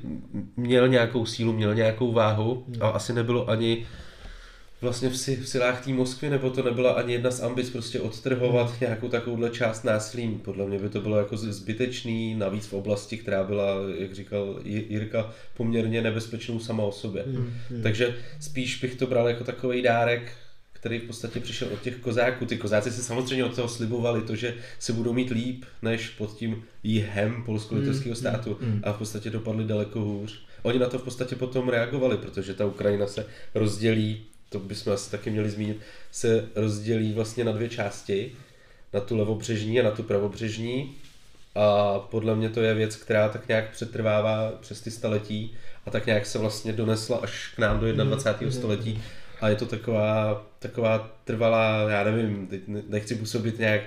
měl 0.57 0.89
nějakou 0.89 1.27
sílu, 1.27 1.53
měl 1.53 1.75
nějakou 1.75 2.13
váhu 2.13 2.65
a 2.81 2.89
asi 2.89 3.13
nebylo 3.13 3.51
ani 3.51 3.87
vlastně 4.81 5.09
v, 5.09 5.17
si, 5.17 5.37
v 5.37 5.49
silách 5.49 5.85
té 5.85 5.93
Moskvy, 5.93 6.31
nebo 6.31 6.51
to 6.51 6.63
nebyla 6.63 6.93
ani 6.93 7.13
jedna 7.13 7.31
z 7.31 7.43
ambic 7.43 7.71
prostě 7.71 8.01
odtrhovat 8.01 8.69
hmm. 8.69 8.77
nějakou 8.81 9.09
takovouhle 9.09 9.51
část 9.51 9.85
násilím. 9.85 10.39
Podle 10.39 10.67
mě 10.67 10.79
by 10.79 10.89
to 10.89 11.01
bylo 11.01 11.17
jako 11.17 11.37
zbytečný, 11.37 12.35
navíc 12.35 12.67
v 12.67 12.73
oblasti, 12.73 13.19
která 13.19 13.45
byla, 13.45 13.75
jak 13.99 14.15
říkal 14.15 14.61
Jirka, 14.65 15.33
poměrně 15.57 16.03
nebezpečnou 16.03 16.59
sama 16.59 16.83
o 16.83 16.93
sobě. 16.93 17.23
Hmm. 17.23 17.53
Hmm. 17.71 17.83
Takže 17.83 18.17
spíš 18.41 18.81
bych 18.81 18.95
to 18.95 19.07
bral 19.07 19.29
jako 19.29 19.45
takový 19.45 19.83
dárek, 19.83 20.33
který 20.81 20.99
v 20.99 21.05
podstatě 21.05 21.41
přišel 21.41 21.69
od 21.73 21.83
těch 21.83 21.97
kozáků. 21.97 22.47
Ty 22.47 22.57
kozáci 22.57 22.91
si 22.91 23.03
samozřejmě 23.03 23.45
od 23.45 23.57
toho 23.57 23.69
slibovali 23.69 24.23
to, 24.23 24.37
že 24.37 24.55
se 24.79 24.93
budou 24.93 25.13
mít 25.13 25.31
líp, 25.31 25.65
než 25.83 26.09
pod 26.09 26.37
tím 26.37 26.65
jihem 26.83 27.43
polsko-litevského 27.47 28.15
hmm. 28.15 28.17
státu 28.17 28.59
hmm. 28.61 28.81
a 28.85 28.93
v 28.93 28.99
podstatě 28.99 29.31
dopadli 29.31 29.65
daleko 29.65 30.01
hůř. 30.01 30.41
Oni 30.63 30.79
na 30.79 30.89
to 30.89 30.99
v 30.99 31.03
podstatě 31.03 31.37
potom 31.37 31.69
reagovali, 31.69 32.17
protože 32.17 32.55
ta 32.55 32.67
Ukrajina 32.67 33.07
se 33.07 33.27
rozdělí 33.55 34.23
to 34.51 34.59
bychom 34.59 34.93
asi 34.93 35.11
taky 35.11 35.31
měli 35.31 35.51
zmínit, 35.51 35.81
se 36.11 36.49
rozdělí 36.55 37.13
vlastně 37.13 37.45
na 37.45 37.53
dvě 37.53 37.69
části, 37.69 38.33
na 38.93 39.01
tu 39.01 39.17
levobřežní 39.17 39.81
a 39.81 39.83
na 39.83 39.91
tu 39.91 40.03
pravobřežní. 40.03 40.95
A 41.55 41.99
podle 41.99 42.37
mě 42.37 42.49
to 42.49 42.61
je 42.61 42.75
věc, 42.75 42.97
která 42.97 43.29
tak 43.29 43.49
nějak 43.49 43.71
přetrvává 43.71 44.53
přes 44.61 44.81
ty 44.81 44.91
staletí 44.91 45.55
a 45.87 45.91
tak 45.91 46.07
nějak 46.07 46.27
se 46.27 46.39
vlastně 46.39 46.73
donesla 46.73 47.19
až 47.19 47.53
k 47.57 47.59
nám 47.59 47.81
do 47.81 47.93
21. 47.93 48.47
Mm. 48.47 48.53
století. 48.53 49.03
A 49.41 49.49
je 49.49 49.57
to 49.57 49.67
taková, 49.67 50.47
taková 50.61 51.21
trvalá, 51.25 51.91
já 51.91 52.05
nevím, 52.05 52.47
teď 52.47 52.63
nechci 52.89 53.15
působit 53.15 53.59
nějak, 53.59 53.83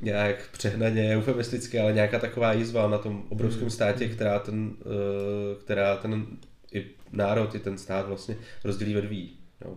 nějak 0.00 0.48
přehnaně 0.52 1.16
eufemisticky, 1.16 1.80
ale 1.80 1.92
nějaká 1.92 2.18
taková 2.18 2.52
jízva 2.52 2.88
na 2.88 2.98
tom 2.98 3.24
obrovském 3.28 3.64
mm. 3.64 3.70
státě, 3.70 4.08
která 4.08 4.38
ten, 4.38 4.70
eh, 4.80 5.64
která 5.64 5.96
ten 5.96 6.26
i 6.72 6.86
národ, 7.12 7.54
i 7.54 7.58
ten 7.58 7.78
stát 7.78 8.06
vlastně 8.06 8.36
rozdělí 8.64 8.94
ve 8.94 9.00
dví. 9.00 9.38
Jo. 9.64 9.76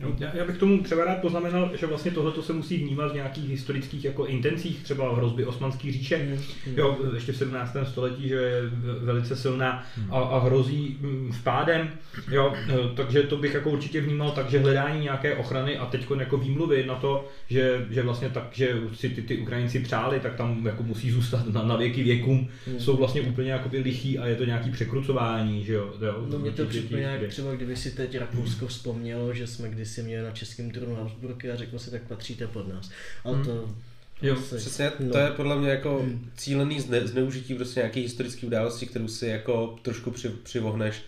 No, 0.00 0.16
já, 0.18 0.36
já 0.36 0.44
bych 0.44 0.58
tomu 0.58 0.82
třeba 0.82 1.04
rád 1.04 1.20
poznamenal, 1.20 1.70
že 1.80 1.86
vlastně 1.86 2.10
tohle 2.10 2.42
se 2.42 2.52
musí 2.52 2.76
vnímat 2.76 3.12
v 3.12 3.14
nějakých 3.14 3.48
historických 3.48 4.04
jako 4.04 4.26
intencích, 4.26 4.82
třeba 4.82 5.16
hrozby 5.16 5.46
osmanské 5.46 5.92
říše, 5.92 6.18
mm, 6.18 6.32
mm. 6.72 6.78
jo, 6.78 6.98
ještě 7.14 7.32
v 7.32 7.36
17. 7.36 7.76
století, 7.84 8.28
že 8.28 8.34
je 8.34 8.62
velice 9.02 9.36
silná 9.36 9.86
a, 10.10 10.20
a 10.20 10.38
hrozí 10.38 10.96
mm, 11.00 11.32
vpádem, 11.32 11.90
jo, 12.30 12.54
e, 12.68 12.96
takže 12.96 13.22
to 13.22 13.36
bych 13.36 13.54
jako 13.54 13.70
určitě 13.70 14.00
vnímal 14.00 14.30
tak, 14.30 14.50
že 14.50 14.58
hledání 14.58 15.02
nějaké 15.02 15.36
ochrany 15.36 15.78
a 15.78 15.86
teď 15.86 16.06
jako 16.18 16.36
výmluvy 16.36 16.86
na 16.86 16.94
to, 16.94 17.28
že, 17.48 17.86
že 17.90 18.02
vlastně 18.02 18.28
tak, 18.28 18.48
že 18.52 18.80
si 18.94 19.08
ty, 19.08 19.22
ty 19.22 19.38
Ukrajinci 19.38 19.80
přáli, 19.80 20.20
tak 20.20 20.34
tam 20.34 20.66
jako 20.66 20.82
musí 20.82 21.10
zůstat 21.10 21.46
na, 21.46 21.62
na 21.62 21.76
věky 21.76 22.02
věkům, 22.02 22.48
mm. 22.66 22.80
jsou 22.80 22.96
vlastně 22.96 23.20
úplně 23.20 23.52
jako 23.52 23.70
lichý 23.72 24.18
a 24.18 24.26
je 24.26 24.36
to 24.36 24.44
nějaký 24.44 24.70
překrucování, 24.70 25.64
že 25.64 25.72
jo. 25.72 25.92
jo 26.00 26.26
no 26.30 26.38
mě 26.38 26.50
to 26.50 26.66
připomíná, 26.66 27.10
třeba 27.28 27.52
kdyby 27.52 27.76
si 27.76 27.90
teď 27.90 28.18
Rakousko 28.18 28.66
vzpomnělo, 28.66 29.34
že 29.34 29.46
jsme 29.46 29.68
kdysi 29.84 30.02
měli 30.02 30.24
na 30.24 30.30
českém 30.30 30.70
trůnu 30.70 30.94
Habsburky 30.94 31.50
a 31.50 31.56
řekl 31.56 31.78
si, 31.78 31.90
tak 31.90 32.02
patříte 32.02 32.46
pod 32.46 32.68
nás. 32.68 32.90
Ale 33.24 33.36
hmm. 33.36 33.44
to 33.44 33.74
Jo, 34.22 34.34
asi, 34.38 34.56
přesně, 34.56 34.92
no. 35.00 35.12
to 35.12 35.18
je 35.18 35.30
podle 35.30 35.56
mě 35.56 35.70
jako 35.70 35.98
hmm. 35.98 36.30
cílený 36.36 36.80
zne, 36.80 37.06
zneužití 37.06 37.54
prostě 37.54 37.80
nějaké 37.80 38.00
historické 38.00 38.46
události, 38.46 38.86
kterou 38.86 39.08
si 39.08 39.26
jako 39.26 39.78
trošku 39.82 40.10
při, 40.10 40.28
přivohneš 40.28 41.02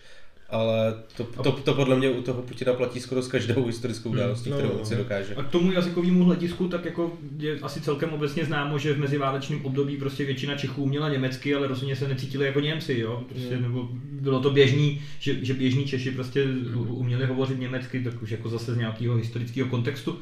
ale 0.49 0.95
to, 1.17 1.23
to, 1.23 1.51
to, 1.51 1.73
podle 1.73 1.95
mě 1.95 2.09
u 2.09 2.21
toho 2.21 2.41
Putina 2.41 2.73
platí 2.73 2.99
skoro 2.99 3.21
s 3.21 3.27
každou 3.27 3.65
historickou 3.65 4.09
hmm. 4.09 4.17
událostí, 4.17 4.49
no, 4.49 4.57
kterou 4.57 4.71
on 4.71 4.85
si 4.85 4.95
dokáže. 4.95 5.35
A 5.35 5.43
k 5.43 5.49
tomu 5.49 5.71
jazykovému 5.71 6.23
hledisku, 6.23 6.67
tak 6.67 6.85
jako 6.85 7.17
je 7.37 7.59
asi 7.59 7.81
celkem 7.81 8.09
obecně 8.09 8.45
známo, 8.45 8.77
že 8.77 8.93
v 8.93 8.99
meziválečném 8.99 9.65
období 9.65 9.97
prostě 9.97 10.25
většina 10.25 10.55
Čechů 10.55 10.83
uměla 10.83 11.09
německy, 11.09 11.55
ale 11.55 11.67
rozhodně 11.67 11.95
se 11.95 12.07
necítili 12.07 12.45
jako 12.45 12.59
Němci, 12.59 12.99
jo. 12.99 13.23
Prostě, 13.29 13.57
mm. 13.57 13.61
nebo 13.61 13.89
bylo 14.11 14.39
to 14.39 14.49
běžný, 14.49 15.01
že, 15.19 15.45
že 15.45 15.53
běžní 15.53 15.85
Češi 15.85 16.11
prostě 16.11 16.45
uměli 16.75 17.25
hovořit 17.25 17.59
německy, 17.59 18.03
tak 18.03 18.21
už 18.21 18.31
jako 18.31 18.49
zase 18.49 18.73
z 18.73 18.77
nějakého 18.77 19.15
historického 19.15 19.69
kontextu 19.69 20.19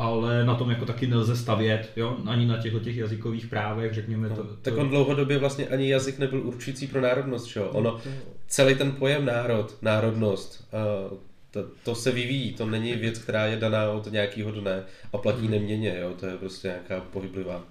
ale 0.00 0.44
na 0.44 0.54
tom 0.54 0.70
jako 0.70 0.86
taky 0.86 1.06
nelze 1.06 1.36
stavět, 1.36 1.92
jo? 1.96 2.16
ani 2.26 2.46
na 2.46 2.58
těchto 2.58 2.80
těch 2.80 2.96
jazykových 2.96 3.46
právech, 3.46 3.94
řekněme 3.94 4.28
no, 4.28 4.36
to, 4.36 4.44
to... 4.44 4.56
Tak 4.62 4.76
on 4.76 4.88
dlouhodobě 4.88 5.38
vlastně 5.38 5.66
ani 5.66 5.88
jazyk 5.88 6.18
nebyl 6.18 6.46
určující 6.46 6.86
pro 6.86 7.00
národnost, 7.00 7.46
čo? 7.46 7.68
Ono, 7.68 8.00
celý 8.48 8.74
ten 8.74 8.92
pojem 8.92 9.24
národ, 9.24 9.76
národnost, 9.82 10.68
uh, 11.10 11.18
to, 11.50 11.64
to 11.84 11.94
se 11.94 12.12
vyvíjí, 12.12 12.52
to 12.52 12.66
není 12.66 12.92
věc, 12.92 13.18
která 13.18 13.46
je 13.46 13.56
daná 13.56 13.90
od 13.90 14.12
nějakého 14.12 14.50
dne 14.50 14.84
a 15.12 15.18
platí 15.18 15.42
hmm. 15.42 15.50
neměně, 15.50 15.96
jo? 16.00 16.14
to 16.20 16.26
je 16.26 16.36
prostě 16.36 16.68
nějaká 16.68 17.00
pohyblivá 17.00 17.64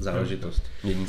záležitost. 0.00 0.62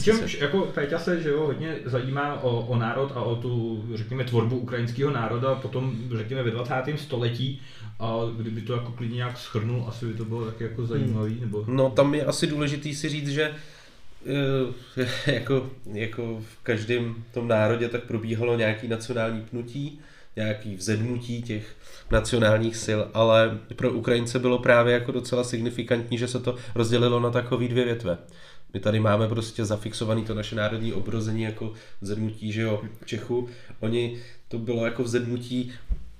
Čímž 0.04 0.38
jako 0.42 0.62
Péťa 0.62 1.00
se 1.00 1.22
že 1.22 1.30
jo, 1.30 1.46
hodně 1.46 1.76
zajímá 1.86 2.44
o, 2.44 2.60
o 2.60 2.78
národ 2.78 3.12
a 3.16 3.22
o 3.22 3.36
tu, 3.36 3.84
řekněme, 3.94 4.24
tvorbu 4.24 4.58
ukrajinského 4.58 5.12
národa 5.12 5.56
potom, 5.56 5.96
řekněme, 6.18 6.44
ve 6.44 6.52
20. 6.52 6.76
století 6.96 7.62
a 8.00 8.14
kdyby 8.38 8.62
to 8.62 8.74
jako 8.74 8.92
klidně 8.92 9.16
nějak 9.16 9.38
schrnul, 9.38 9.86
asi 9.88 10.06
by 10.06 10.14
to 10.14 10.26
bylo 10.26 10.46
taky 10.46 10.64
jako 10.64 10.86
zajímavý, 10.86 11.32
hmm. 11.32 11.42
nebo... 11.42 11.66
No 11.68 11.90
tam 11.90 12.16
je 12.16 12.26
asi 12.26 12.48
důležitý 12.48 12.96
si 12.96 13.10
říct, 13.10 13.30
že 13.30 13.52
eh, 14.96 15.32
jako, 15.32 15.70
jako 15.94 16.42
v 16.42 16.64
každém 16.64 17.16
tom 17.34 17.48
národě 17.48 17.90
tak 17.90 18.04
probíhalo 18.04 18.58
nějaký 18.58 18.88
nacionální 18.88 19.42
pnutí, 19.42 20.00
nějaký 20.36 20.76
vzednutí 20.76 21.42
těch 21.42 21.76
nacionálních 22.12 22.76
sil, 22.86 23.02
ale 23.14 23.60
pro 23.76 23.92
Ukrajince 23.92 24.40
bylo 24.40 24.60
právě 24.60 24.94
jako 24.94 25.12
docela 25.12 25.44
signifikantní, 25.44 26.18
že 26.18 26.28
se 26.28 26.40
to 26.40 26.56
rozdělilo 26.76 27.20
na 27.20 27.30
takové 27.30 27.68
dvě 27.68 27.86
větve. 27.86 28.18
My 28.74 28.80
tady 28.80 29.00
máme 29.00 29.28
prostě 29.28 29.66
zafixovaný 29.66 30.26
to 30.26 30.34
naše 30.34 30.56
národní 30.56 30.94
obrození 30.94 31.42
jako 31.42 31.74
vzedmutí, 32.02 32.52
že 32.52 32.62
jo, 32.62 32.82
Čechu. 33.06 33.50
Oni 33.80 34.20
to 34.48 34.60
bylo 34.60 34.86
jako 34.86 35.04
vzedmutí 35.04 35.72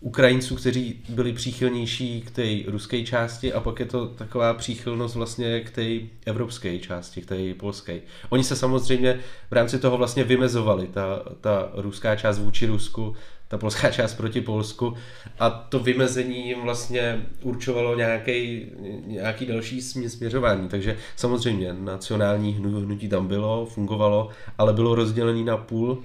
Ukrajinců, 0.02 0.56
kteří 0.56 1.04
byli 1.10 1.34
příchylnější 1.34 2.22
k 2.22 2.32
té 2.32 2.48
ruské 2.68 3.04
části 3.04 3.54
a 3.54 3.60
pak 3.60 3.80
je 3.80 3.86
to 3.86 4.08
taková 4.08 4.54
příchylnost 4.54 5.16
vlastně 5.16 5.60
k 5.60 5.72
té 5.72 5.88
evropské 6.26 6.80
části, 6.80 7.22
k 7.22 7.26
té 7.26 7.54
polské. 7.54 8.02
Oni 8.30 8.44
se 8.44 8.56
samozřejmě 8.56 9.20
v 9.50 9.54
rámci 9.54 9.80
toho 9.80 9.98
vlastně 9.98 10.24
vymezovali, 10.24 10.88
ta, 10.88 11.24
ta 11.42 11.72
ruská 11.74 12.16
část 12.16 12.40
vůči 12.40 12.66
Rusku, 12.66 13.16
ta 13.48 13.58
polská 13.58 13.92
část 13.92 14.14
proti 14.14 14.42
Polsku 14.42 14.94
a 15.40 15.50
to 15.50 15.80
vymezení 15.80 16.48
jim 16.48 16.62
vlastně 16.62 17.26
určovalo 17.42 17.96
nějaký, 17.96 18.66
nějaký 19.06 19.46
další 19.46 19.82
směřování. 19.82 20.70
Takže 20.70 20.98
samozřejmě 21.16 21.74
nacionální 21.74 22.54
hnutí 22.54 23.10
tam 23.10 23.28
bylo, 23.28 23.66
fungovalo, 23.66 24.30
ale 24.58 24.74
bylo 24.74 24.96
rozdělený 24.96 25.44
na 25.44 25.58
půl 25.58 26.04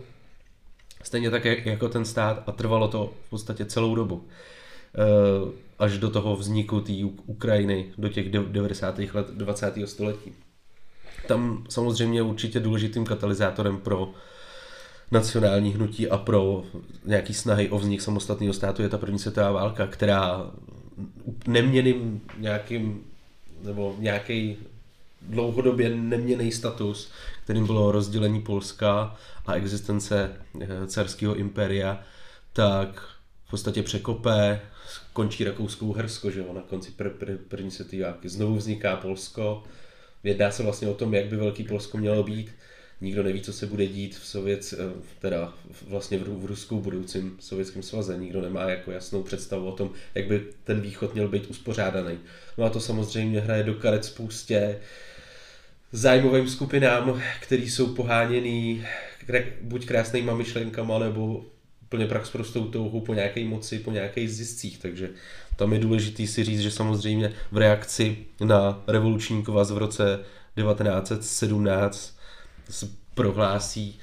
Stejně 1.07 1.31
tak 1.31 1.45
jako 1.45 1.89
ten 1.89 2.05
stát 2.05 2.43
a 2.47 2.53
trvalo 2.53 2.89
to 2.89 3.13
v 3.27 3.31
podstatě 3.31 3.65
celou 3.65 3.95
dobu. 3.95 4.25
Eh, 4.95 5.53
až 5.79 5.99
do 5.99 6.11
toho 6.11 6.37
vzniku 6.37 6.81
té 6.81 6.93
Ukrajiny, 7.27 7.93
do 7.99 8.09
těch 8.09 8.31
90. 8.31 8.99
let 9.15 9.31
20. 9.31 9.87
století. 9.87 10.33
Tam 11.27 11.65
samozřejmě 11.69 12.23
určitě 12.23 12.61
důležitým 12.61 13.05
katalyzátorem 13.05 13.79
pro 13.79 14.11
nacionální 15.11 15.73
hnutí 15.75 16.09
a 16.09 16.19
pro 16.19 16.65
nějaký 17.05 17.35
snahy 17.35 17.69
o 17.69 17.79
vznik 17.79 18.01
samostatného 18.03 18.53
státu 18.53 18.83
je 18.83 18.89
ta 18.89 18.99
první 18.99 19.19
světová 19.19 19.51
válka, 19.51 19.87
která 19.87 20.51
neměným 21.47 22.21
nějakým 22.39 23.05
nebo 23.63 23.97
nějaký 23.99 24.57
dlouhodobě 25.23 25.89
neměný 25.89 26.53
status, 26.53 27.13
kterým 27.47 27.67
bylo 27.67 27.93
rozdělení 27.93 28.43
Polska 28.43 29.17
a 29.47 29.55
existence 29.55 30.37
eh, 30.61 30.67
carského 30.87 31.35
impéria, 31.35 32.03
tak 32.53 33.09
v 33.47 33.51
podstatě 33.51 33.83
překopé, 33.83 34.61
končí 35.13 35.45
rakouskou 35.45 35.93
Hersko, 35.93 36.31
že 36.31 36.41
jo, 36.41 36.53
na 36.53 36.61
konci 36.61 36.91
pr- 36.99 37.19
pr- 37.19 37.39
první 37.49 37.71
světové 37.71 38.03
války. 38.03 38.29
Znovu 38.29 38.57
vzniká 38.57 38.97
Polsko, 38.97 39.63
vědá 40.25 40.51
se 40.51 40.63
vlastně 40.63 40.89
o 40.89 40.95
tom, 40.95 41.15
jak 41.15 41.27
by 41.27 41.37
velký 41.37 41.65
Polsko 41.65 41.99
mělo 41.99 42.23
být. 42.23 42.51
Nikdo 43.01 43.23
neví, 43.23 43.41
co 43.41 43.53
se 43.53 43.67
bude 43.67 43.87
dít 43.87 44.17
v 44.17 44.27
Sovět, 44.27 44.75
eh, 44.79 45.03
teda 45.19 45.55
vlastně 45.89 46.19
v, 46.19 46.23
v 46.23 46.45
Rusku 46.45 46.81
budoucím 46.81 47.37
sovětském 47.41 47.83
svaze. 47.83 48.19
Nikdo 48.19 48.41
nemá 48.41 48.63
jako 48.63 48.91
jasnou 48.91 49.23
představu 49.23 49.67
o 49.67 49.73
tom, 49.73 49.91
jak 50.15 50.27
by 50.27 50.47
ten 50.65 50.81
východ 50.81 51.15
měl 51.15 51.29
být 51.29 51.47
uspořádaný. 51.47 52.19
No 52.59 52.65
a 52.65 52.71
to 52.71 52.81
samozřejmě 52.81 53.41
hraje 53.41 53.63
do 53.63 53.75
karet 53.75 54.05
spoustě 54.05 54.81
zájmovým 55.93 56.49
skupinám, 56.49 57.23
který 57.41 57.71
jsou 57.71 57.95
poháněný 57.95 58.85
buď 59.63 59.87
krásnýma 59.87 60.35
myšlenkama, 60.35 60.99
nebo 60.99 61.45
úplně 61.83 62.07
prax 62.07 62.31
prostou 62.31 62.65
touhou 62.65 63.01
po 63.01 63.15
nějaké 63.15 63.45
moci, 63.45 63.79
po 63.79 63.91
nějakých 63.91 64.31
ziscích, 64.31 64.79
takže 64.79 65.11
tam 65.57 65.73
je 65.73 65.79
důležité 65.79 66.27
si 66.27 66.45
říct, 66.45 66.61
že 66.61 66.71
samozřejmě 66.71 67.33
v 67.53 67.57
reakci 67.57 68.17
na 68.45 68.83
revoluční 68.87 69.43
kvaz 69.43 69.71
v 69.71 69.79
roce 69.79 70.21
1917 70.57 72.17
se 72.71 72.89
prohlásí 73.15 73.99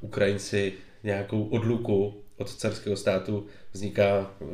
Ukrajinci 0.00 0.72
nějakou 1.04 1.44
odluku 1.44 2.14
od 2.36 2.50
carského 2.50 2.96
státu, 2.96 3.46
vzniká 3.72 4.30
uh, 4.40 4.48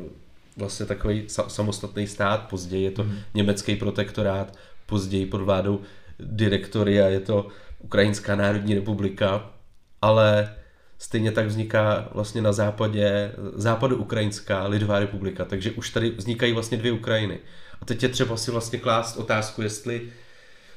vlastně 0.57 0.85
takový 0.85 1.23
sa- 1.27 1.49
samostatný 1.49 2.07
stát, 2.07 2.49
později 2.49 2.83
je 2.83 2.91
to 2.91 3.03
hmm. 3.03 3.19
německý 3.33 3.75
protektorát, 3.75 4.57
později 4.89 5.25
pod 5.25 5.41
vládou 5.41 5.81
direktoria 6.19 7.07
je 7.07 7.19
to 7.19 7.47
Ukrajinská 7.79 8.35
národní 8.35 8.75
republika, 8.75 9.51
ale 10.01 10.55
stejně 10.97 11.31
tak 11.31 11.47
vzniká 11.47 12.09
vlastně 12.13 12.41
na 12.41 12.53
západě 12.53 13.31
západu 13.53 13.97
Ukrajinská 13.97 14.67
lidová 14.67 14.99
republika, 14.99 15.45
takže 15.45 15.71
už 15.71 15.89
tady 15.89 16.09
vznikají 16.09 16.53
vlastně 16.53 16.77
dvě 16.77 16.91
Ukrajiny. 16.91 17.39
A 17.81 17.85
teď 17.85 18.03
je 18.03 18.09
třeba 18.09 18.37
si 18.37 18.51
vlastně 18.51 18.79
klást 18.79 19.17
otázku, 19.17 19.61
jestli 19.61 20.01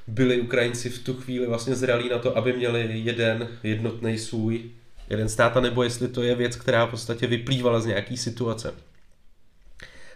byli 0.07 0.41
Ukrajinci 0.41 0.91
v 0.91 0.99
tu 0.99 1.15
chvíli 1.15 1.47
vlastně 1.47 1.75
zralí 1.75 2.09
na 2.09 2.19
to, 2.19 2.37
aby 2.37 2.53
měli 2.53 2.91
jeden 2.95 3.49
jednotný 3.63 4.19
svůj, 4.19 4.71
jeden 5.11 5.29
stát, 5.29 5.55
nebo 5.55 5.83
jestli 5.83 6.09
to 6.09 6.23
je 6.23 6.35
věc, 6.35 6.57
která 6.57 6.87
v 6.87 6.91
podstatě 6.91 7.27
vyplývala 7.27 7.81
z 7.81 7.87
nějaký 7.87 8.17
situace. 8.17 8.75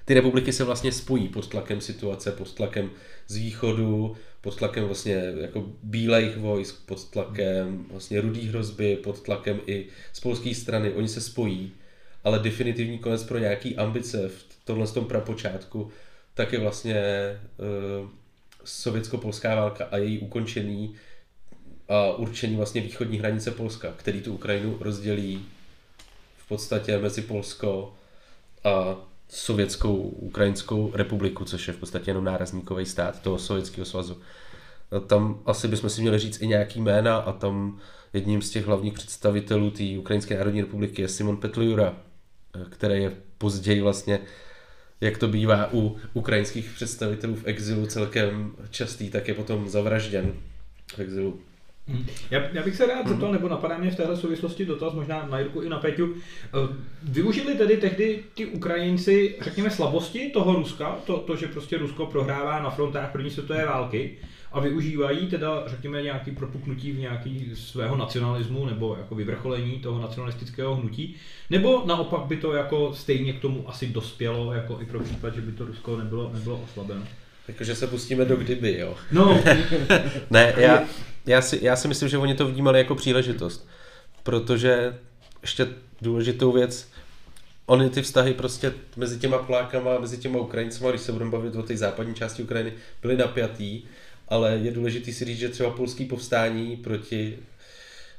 Ty 0.06 0.14
republiky 0.14 0.52
se 0.52 0.64
vlastně 0.64 0.92
spojí 0.92 1.28
pod 1.28 1.48
tlakem 1.48 1.80
situace, 1.80 2.32
pod 2.32 2.54
tlakem 2.54 2.90
z 3.26 3.36
východu, 3.36 4.16
pod 4.40 4.56
tlakem 4.56 4.84
vlastně 4.84 5.14
jako 5.40 5.64
bílejch 5.82 6.36
vojsk, 6.36 6.86
pod 6.86 7.10
tlakem 7.10 7.86
vlastně 7.90 8.20
rudý 8.20 8.48
hrozby, 8.48 8.96
pod 8.96 9.22
tlakem 9.22 9.60
i 9.66 9.86
z 10.12 10.20
polské 10.20 10.54
strany. 10.54 10.92
Oni 10.92 11.08
se 11.08 11.20
spojí, 11.20 11.72
ale 12.24 12.38
definitivní 12.38 12.98
konec 12.98 13.24
pro 13.24 13.38
nějaký 13.38 13.76
ambice 13.76 14.28
v 14.28 14.44
tomhle 14.64 14.86
tom 14.86 15.04
prapočátku 15.04 15.90
tak 16.34 16.52
je 16.52 16.58
vlastně 16.58 17.02
uh, 18.02 18.08
sovětsko-polská 18.64 19.54
válka 19.54 19.84
a 19.84 19.96
její 19.96 20.18
ukončení 20.18 20.94
a 21.88 22.12
určení 22.12 22.56
vlastně 22.56 22.80
východní 22.80 23.18
hranice 23.18 23.50
Polska, 23.50 23.92
který 23.96 24.20
tu 24.20 24.34
Ukrajinu 24.34 24.76
rozdělí 24.80 25.44
v 26.36 26.48
podstatě 26.48 26.98
mezi 26.98 27.22
Polsko 27.22 27.94
a 28.64 28.96
sovětskou 29.28 29.96
ukrajinskou 29.96 30.92
republiku, 30.94 31.44
což 31.44 31.68
je 31.68 31.74
v 31.74 31.76
podstatě 31.76 32.10
jenom 32.10 32.24
nárazníkový 32.24 32.86
stát 32.86 33.22
toho 33.22 33.38
sovětského 33.38 33.84
svazu. 33.84 34.20
A 34.90 35.00
tam 35.00 35.42
asi 35.46 35.68
bychom 35.68 35.90
si 35.90 36.00
měli 36.00 36.18
říct 36.18 36.42
i 36.42 36.46
nějaký 36.46 36.80
jména 36.80 37.16
a 37.16 37.32
tam 37.32 37.78
jedním 38.12 38.42
z 38.42 38.50
těch 38.50 38.66
hlavních 38.66 38.94
představitelů 38.94 39.70
té 39.70 39.84
Ukrajinské 39.98 40.38
národní 40.38 40.60
republiky 40.60 41.02
je 41.02 41.08
Simon 41.08 41.36
Petlura, 41.36 41.96
který 42.70 43.02
je 43.02 43.12
později 43.38 43.80
vlastně 43.80 44.20
jak 45.00 45.18
to 45.18 45.28
bývá 45.28 45.72
u 45.72 45.96
ukrajinských 46.14 46.70
představitelů 46.74 47.34
v 47.34 47.46
exilu 47.46 47.86
celkem 47.86 48.56
častý, 48.70 49.10
tak 49.10 49.28
je 49.28 49.34
potom 49.34 49.68
zavražděn 49.68 50.32
v 50.94 50.98
exilu. 50.98 51.40
Hmm. 51.88 52.06
Já, 52.30 52.42
já 52.52 52.62
bych 52.62 52.76
se 52.76 52.86
rád 52.86 53.08
zeptal, 53.08 53.32
nebo 53.32 53.48
napadá 53.48 53.78
mě 53.78 53.90
v 53.90 53.96
téhle 53.96 54.16
souvislosti 54.16 54.64
dotaz 54.64 54.92
možná 54.92 55.26
na 55.26 55.38
Jirku 55.38 55.60
i 55.60 55.68
na 55.68 55.78
Peťu. 55.78 56.14
Eh, 56.14 56.76
využili 57.02 57.54
tedy 57.54 57.76
tehdy 57.76 58.22
ty 58.34 58.46
Ukrajinci, 58.46 59.36
řekněme, 59.40 59.70
slabosti 59.70 60.30
toho 60.30 60.54
Ruska, 60.54 60.98
to, 61.06 61.16
to 61.18 61.36
že 61.36 61.46
prostě 61.46 61.78
Rusko 61.78 62.06
prohrává 62.06 62.62
na 62.62 62.70
frontách 62.70 63.12
první 63.12 63.30
světové 63.30 63.66
války, 63.66 64.16
a 64.52 64.60
využívají 64.60 65.26
teda, 65.26 65.62
řekněme, 65.66 66.02
nějaký 66.02 66.30
propuknutí 66.30 66.92
v 66.92 66.98
nějaký 66.98 67.50
svého 67.54 67.96
nacionalismu 67.96 68.66
nebo 68.66 68.96
jako 68.96 69.14
vyvrcholení 69.14 69.78
toho 69.78 70.00
nacionalistického 70.00 70.74
hnutí, 70.74 71.16
nebo 71.50 71.82
naopak 71.86 72.20
by 72.20 72.36
to 72.36 72.52
jako 72.52 72.94
stejně 72.94 73.32
k 73.32 73.40
tomu 73.40 73.68
asi 73.68 73.86
dospělo, 73.86 74.52
jako 74.52 74.78
i 74.80 74.86
pro 74.86 75.00
případ, 75.00 75.34
že 75.34 75.40
by 75.40 75.52
to 75.52 75.64
Rusko 75.64 75.96
nebylo, 75.96 76.30
nebylo 76.34 76.60
oslabeno. 76.64 77.02
Takže 77.46 77.74
se 77.74 77.86
pustíme 77.86 78.24
do 78.24 78.36
kdyby, 78.36 78.78
jo. 78.78 78.94
No. 79.12 79.40
ne, 80.30 80.54
já, 80.56 80.84
já, 81.26 81.42
si, 81.42 81.58
já 81.62 81.76
si 81.76 81.88
myslím, 81.88 82.08
že 82.08 82.18
oni 82.18 82.34
to 82.34 82.46
vnímali 82.46 82.78
jako 82.78 82.94
příležitost, 82.94 83.68
protože 84.22 84.98
ještě 85.42 85.68
důležitou 86.02 86.52
věc, 86.52 86.88
Ony 87.66 87.90
ty 87.90 88.02
vztahy 88.02 88.34
prostě 88.34 88.72
mezi 88.96 89.18
těma 89.18 89.38
Polákama, 89.38 89.98
mezi 89.98 90.18
těma 90.18 90.38
Ukrajincema, 90.38 90.90
když 90.90 91.02
se 91.02 91.12
budeme 91.12 91.30
bavit 91.30 91.56
o 91.56 91.62
té 91.62 91.76
západní 91.76 92.14
části 92.14 92.42
Ukrajiny, 92.42 92.72
byly 93.02 93.16
napjatý 93.16 93.82
ale 94.28 94.58
je 94.62 94.70
důležité 94.70 95.12
si 95.12 95.24
říct, 95.24 95.38
že 95.38 95.48
třeba 95.48 95.70
polský 95.70 96.04
povstání 96.04 96.76
proti 96.76 97.38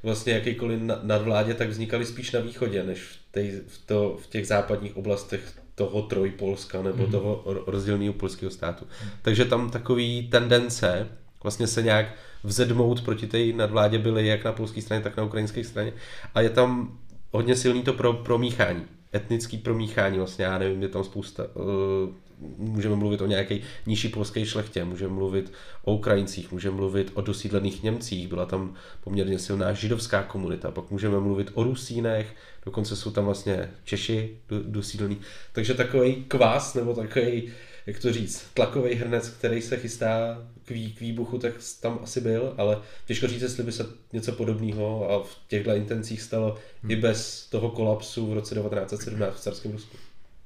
vlastně 0.03 0.33
jakýkoliv 0.33 0.79
nadvládě, 1.03 1.53
tak 1.53 1.69
vznikaly 1.69 2.05
spíš 2.05 2.31
na 2.31 2.39
východě, 2.39 2.83
než 2.83 3.01
v, 3.01 3.31
tej, 3.31 3.61
v, 3.67 3.85
to, 3.85 4.17
v 4.21 4.27
těch 4.27 4.47
západních 4.47 4.97
oblastech 4.97 5.53
toho 5.75 6.01
trojpolska 6.01 6.81
nebo 6.81 7.05
mm. 7.05 7.11
toho 7.11 7.43
rozdílného 7.67 8.13
polského 8.13 8.51
státu. 8.51 8.85
Mm. 9.03 9.09
Takže 9.21 9.45
tam 9.45 9.69
takový 9.69 10.27
tendence 10.31 11.07
vlastně 11.43 11.67
se 11.67 11.81
nějak 11.81 12.05
vzedmout 12.43 13.01
proti 13.01 13.27
té 13.27 13.45
nadvládě 13.53 13.97
byly 13.99 14.27
jak 14.27 14.43
na 14.43 14.51
polské 14.51 14.81
straně, 14.81 15.03
tak 15.03 15.17
na 15.17 15.23
ukrajinské 15.23 15.63
straně. 15.63 15.93
A 16.35 16.41
je 16.41 16.49
tam 16.49 16.99
hodně 17.31 17.55
silný 17.55 17.83
to 17.83 17.93
pro, 17.93 18.13
promíchání, 18.13 18.85
etnický 19.15 19.57
promíchání, 19.57 20.17
vlastně 20.17 20.45
já 20.45 20.57
nevím, 20.57 20.81
je 20.81 20.89
tam 20.89 21.03
spousta 21.03 21.43
uh, 21.43 22.09
můžeme 22.57 22.95
mluvit 22.95 23.21
o 23.21 23.25
nějaké 23.25 23.59
nižší 23.85 24.09
polské 24.09 24.45
šlechtě, 24.45 24.85
můžeme 24.85 25.13
mluvit 25.13 25.53
o 25.83 25.93
Ukrajincích, 25.93 26.51
můžeme 26.51 26.75
mluvit 26.75 27.11
o 27.13 27.21
dosídlených 27.21 27.83
Němcích, 27.83 28.27
byla 28.27 28.45
tam 28.45 28.73
poměrně 29.03 29.39
silná 29.39 29.73
židovská 29.73 30.23
komunita, 30.23 30.71
pak 30.71 30.91
můžeme 30.91 31.19
mluvit 31.19 31.51
o 31.53 31.63
Rusínech, 31.63 32.35
dokonce 32.65 32.95
jsou 32.95 33.11
tam 33.11 33.25
vlastně 33.25 33.71
Češi 33.83 34.37
dosídlení. 34.63 35.17
Takže 35.53 35.73
takový 35.73 36.15
kvás 36.27 36.73
nebo 36.73 36.93
takový, 36.93 37.51
jak 37.87 37.99
to 37.99 38.13
říct, 38.13 38.45
tlakový 38.53 38.95
hrnec, 38.95 39.29
který 39.29 39.61
se 39.61 39.77
chystá 39.77 40.37
k, 40.65 40.71
vý, 40.71 40.93
k 40.93 40.99
výbuchu, 40.99 41.37
tak 41.37 41.53
tam 41.81 41.99
asi 42.03 42.21
byl, 42.21 42.53
ale 42.57 42.81
těžko 43.05 43.27
říct, 43.27 43.41
jestli 43.41 43.63
by 43.63 43.71
se 43.71 43.85
něco 44.13 44.31
podobného 44.31 45.11
a 45.11 45.23
v 45.23 45.37
těchto 45.47 45.75
intencích 45.75 46.21
stalo 46.21 46.57
hmm. 46.81 46.91
i 46.91 46.95
bez 46.95 47.47
toho 47.49 47.69
kolapsu 47.69 48.27
v 48.27 48.33
roce 48.33 48.55
1917 48.55 49.35
v 49.35 49.39
carském 49.39 49.71
Rusku. 49.71 49.97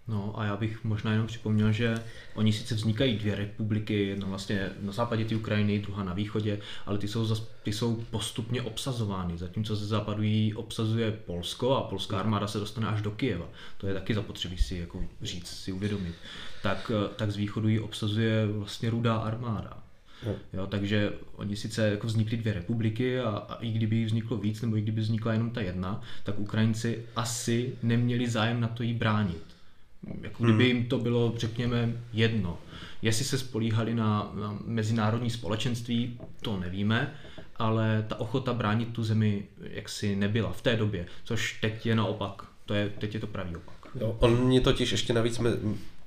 No 0.07 0.39
a 0.39 0.45
já 0.45 0.57
bych 0.57 0.83
možná 0.83 1.11
jenom 1.11 1.27
připomněl, 1.27 1.71
že 1.71 2.03
oni 2.33 2.53
sice 2.53 2.75
vznikají 2.75 3.17
dvě 3.17 3.35
republiky, 3.35 4.07
jedna 4.07 4.27
vlastně 4.27 4.69
na 4.81 4.91
západě 4.91 5.25
ty 5.25 5.35
Ukrajiny, 5.35 5.79
druhá 5.79 6.03
na 6.03 6.13
východě, 6.13 6.59
ale 6.85 6.97
ty 6.97 7.07
jsou, 7.07 7.25
zas, 7.25 7.47
ty 7.63 7.73
jsou 7.73 7.95
postupně 7.95 8.61
obsazovány, 8.61 9.37
zatímco 9.37 9.75
ze 9.75 9.85
západu 9.85 10.23
jí 10.23 10.53
obsazuje 10.53 11.11
Polsko 11.11 11.75
a 11.75 11.81
polská 11.81 12.19
armáda 12.19 12.47
se 12.47 12.59
dostane 12.59 12.87
až 12.87 13.01
do 13.01 13.11
Kijeva. 13.11 13.45
To 13.77 13.87
je 13.87 13.93
taky 13.93 14.13
zapotřebí 14.13 14.57
si 14.57 14.77
jako 14.77 15.03
říct, 15.21 15.47
si 15.47 15.71
uvědomit. 15.71 16.15
Tak, 16.63 16.91
tak 17.15 17.31
z 17.31 17.35
východu 17.35 17.67
ji 17.67 17.79
obsazuje 17.79 18.47
vlastně 18.47 18.89
rudá 18.89 19.15
armáda. 19.15 19.83
Jo, 20.53 20.67
takže 20.67 21.13
oni 21.35 21.55
sice 21.55 21.89
jako 21.89 22.07
vznikly 22.07 22.37
dvě 22.37 22.53
republiky 22.53 23.19
a, 23.19 23.29
a 23.29 23.55
i 23.55 23.71
kdyby 23.71 24.05
vzniklo 24.05 24.37
víc, 24.37 24.61
nebo 24.61 24.77
i 24.77 24.81
kdyby 24.81 25.01
vznikla 25.01 25.33
jenom 25.33 25.49
ta 25.49 25.61
jedna, 25.61 26.01
tak 26.23 26.39
Ukrajinci 26.39 27.05
asi 27.15 27.75
neměli 27.83 28.29
zájem 28.29 28.61
na 28.61 28.67
to 28.67 28.83
jí 28.83 28.93
bránit. 28.93 29.50
Jako 30.21 30.43
kdyby 30.43 30.69
hmm. 30.69 30.77
jim 30.77 30.85
to 30.89 30.99
bylo, 30.99 31.33
řekněme, 31.37 32.01
jedno. 32.13 32.57
Jestli 33.01 33.25
se 33.25 33.37
spolíhali 33.37 33.95
na, 33.95 34.31
na 34.35 34.59
mezinárodní 34.65 35.29
společenství, 35.29 36.19
to 36.41 36.59
nevíme, 36.59 37.13
ale 37.55 38.05
ta 38.07 38.19
ochota 38.19 38.53
bránit 38.53 38.93
tu 38.93 39.03
zemi 39.03 39.45
jaksi 39.61 40.15
nebyla 40.15 40.51
v 40.51 40.61
té 40.61 40.75
době, 40.75 41.05
což 41.23 41.59
teď 41.61 41.85
je 41.85 41.95
naopak. 41.95 42.45
To 42.65 42.73
je, 42.73 42.89
teď 42.99 43.13
je 43.13 43.19
to 43.19 43.27
pravý 43.27 43.55
opak. 43.55 43.87
No, 44.01 44.15
on 44.19 44.45
mě 44.45 44.61
totiž 44.61 44.91
ještě 44.91 45.13
navíc 45.13 45.39
me, 45.39 45.51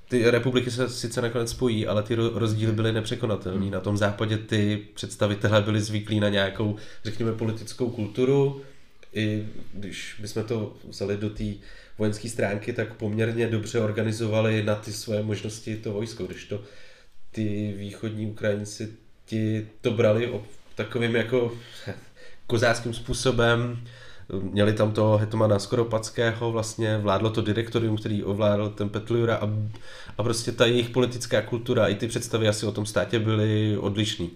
ty 0.09 0.31
republiky 0.31 0.71
se 0.71 0.89
sice 0.89 1.23
nakonec 1.23 1.51
spojí, 1.51 1.87
ale 1.87 2.03
ty 2.03 2.15
rozdíly 2.15 2.73
byly 2.73 2.93
nepřekonatelné. 2.93 3.61
Hmm. 3.61 3.71
Na 3.71 3.81
tom 3.81 3.97
západě 3.97 4.39
ty 4.39 4.87
představitelé 4.95 5.63
byli 5.63 5.81
zvyklí 5.81 6.21
na 6.21 6.29
nějakou, 6.29 6.77
řekněme, 7.05 7.33
politickou 7.33 7.91
kulturu. 7.91 8.63
I 9.13 9.49
když 9.73 10.17
bychom 10.21 10.45
to 10.45 10.77
vzali 10.89 11.17
do 11.17 11.31
té 11.31 11.45
vojenské 11.99 12.29
stránky, 12.29 12.73
tak 12.73 12.95
poměrně 12.95 13.47
dobře 13.47 13.81
organizovali 13.81 14.63
na 14.63 14.75
ty 14.75 14.93
své 14.93 15.23
možnosti 15.23 15.77
to 15.77 15.93
vojsko, 15.93 16.25
když 16.25 16.45
to 16.45 16.63
ty 17.31 17.75
východní 17.77 18.27
Ukrajinci 18.27 18.93
ti 19.27 19.69
to 19.81 19.91
brali 19.91 20.41
takovým 20.75 21.17
jako 21.17 21.53
kozáckým 22.47 22.95
způsobem, 22.95 23.85
měli 24.43 24.73
tam 24.73 24.93
toho 24.93 25.19
hetmana 25.19 25.59
Skoropackého, 25.59 26.53
vlastně 26.53 26.99
vládlo 26.99 27.31
to 27.31 27.43
direktorium, 27.43 27.97
který 27.97 28.23
ovládal 28.23 28.71
ten 28.71 28.89
Petliura 28.89 29.37
a, 29.37 29.49
a 30.19 30.23
prostě 30.23 30.53
ta 30.53 30.67
jejich 30.67 30.91
politická 30.91 31.43
kultura 31.43 31.89
i 31.89 31.95
ty 31.95 32.09
představy 32.09 32.49
asi 32.49 32.67
o 32.67 32.73
tom 32.73 32.87
státě 32.87 33.19
byly 33.19 33.79
odlišný. 33.79 34.31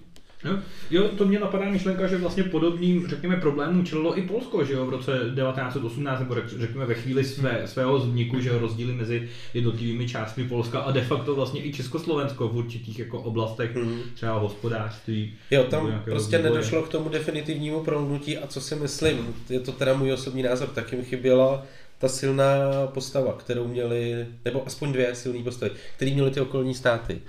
Jo, 0.44 0.58
jo, 0.90 1.08
to 1.08 1.26
mě 1.26 1.38
napadá 1.38 1.70
myšlenka, 1.70 2.06
že 2.06 2.18
vlastně 2.18 2.42
podobným, 2.42 3.08
řekněme, 3.08 3.36
problémům 3.36 3.86
čelilo 3.86 4.18
i 4.18 4.22
Polsko, 4.22 4.64
že 4.64 4.72
jo, 4.72 4.86
v 4.86 4.88
roce 4.88 5.12
1918, 5.12 6.20
nebo 6.20 6.34
řekněme 6.58 6.86
ve 6.86 6.94
chvíli 6.94 7.24
své, 7.24 7.62
svého 7.66 7.98
vzniku, 7.98 8.40
že 8.40 8.48
jo, 8.48 8.58
rozdíly 8.58 8.92
mezi 8.92 9.28
jednotlivými 9.54 10.08
částmi 10.08 10.44
Polska 10.44 10.80
a 10.80 10.92
de 10.92 11.02
facto 11.02 11.34
vlastně 11.34 11.64
i 11.64 11.72
Československo 11.72 12.48
v 12.48 12.56
určitých 12.56 12.98
jako 12.98 13.20
oblastech, 13.20 13.76
hmm. 13.76 14.00
třeba 14.14 14.38
hospodářství. 14.38 15.34
Jo, 15.50 15.64
tam 15.64 16.02
prostě 16.04 16.36
rozvoje. 16.36 16.54
nedošlo 16.54 16.82
k 16.82 16.88
tomu 16.88 17.08
definitivnímu 17.08 17.80
prolnutí 17.80 18.38
a 18.38 18.46
co 18.46 18.60
si 18.60 18.76
myslím, 18.76 19.34
je 19.50 19.60
to 19.60 19.72
teda 19.72 19.94
můj 19.94 20.12
osobní 20.12 20.42
názor, 20.42 20.68
taky 20.68 20.96
mi 20.96 21.04
chyběla 21.04 21.66
ta 21.98 22.08
silná 22.08 22.46
postava, 22.86 23.32
kterou 23.32 23.68
měli, 23.68 24.26
nebo 24.44 24.66
aspoň 24.66 24.92
dvě 24.92 25.14
silné 25.14 25.42
postavy, 25.42 25.72
které 25.96 26.10
měly 26.10 26.30
ty 26.30 26.40
okolní 26.40 26.74
státy 26.74 27.20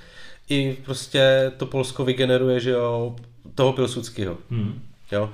i 0.49 0.77
prostě 0.85 1.51
to 1.57 1.65
Polsko 1.65 2.05
vygeneruje, 2.05 2.59
že 2.59 2.69
jo, 2.69 3.15
toho 3.55 3.73
Pilsudského. 3.73 4.37
Hmm. 4.49 4.81
Jo. 5.11 5.31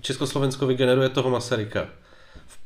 Československo 0.00 0.66
vygeneruje 0.66 1.08
toho 1.08 1.30
Masaryka. 1.30 1.88
V, 2.46 2.58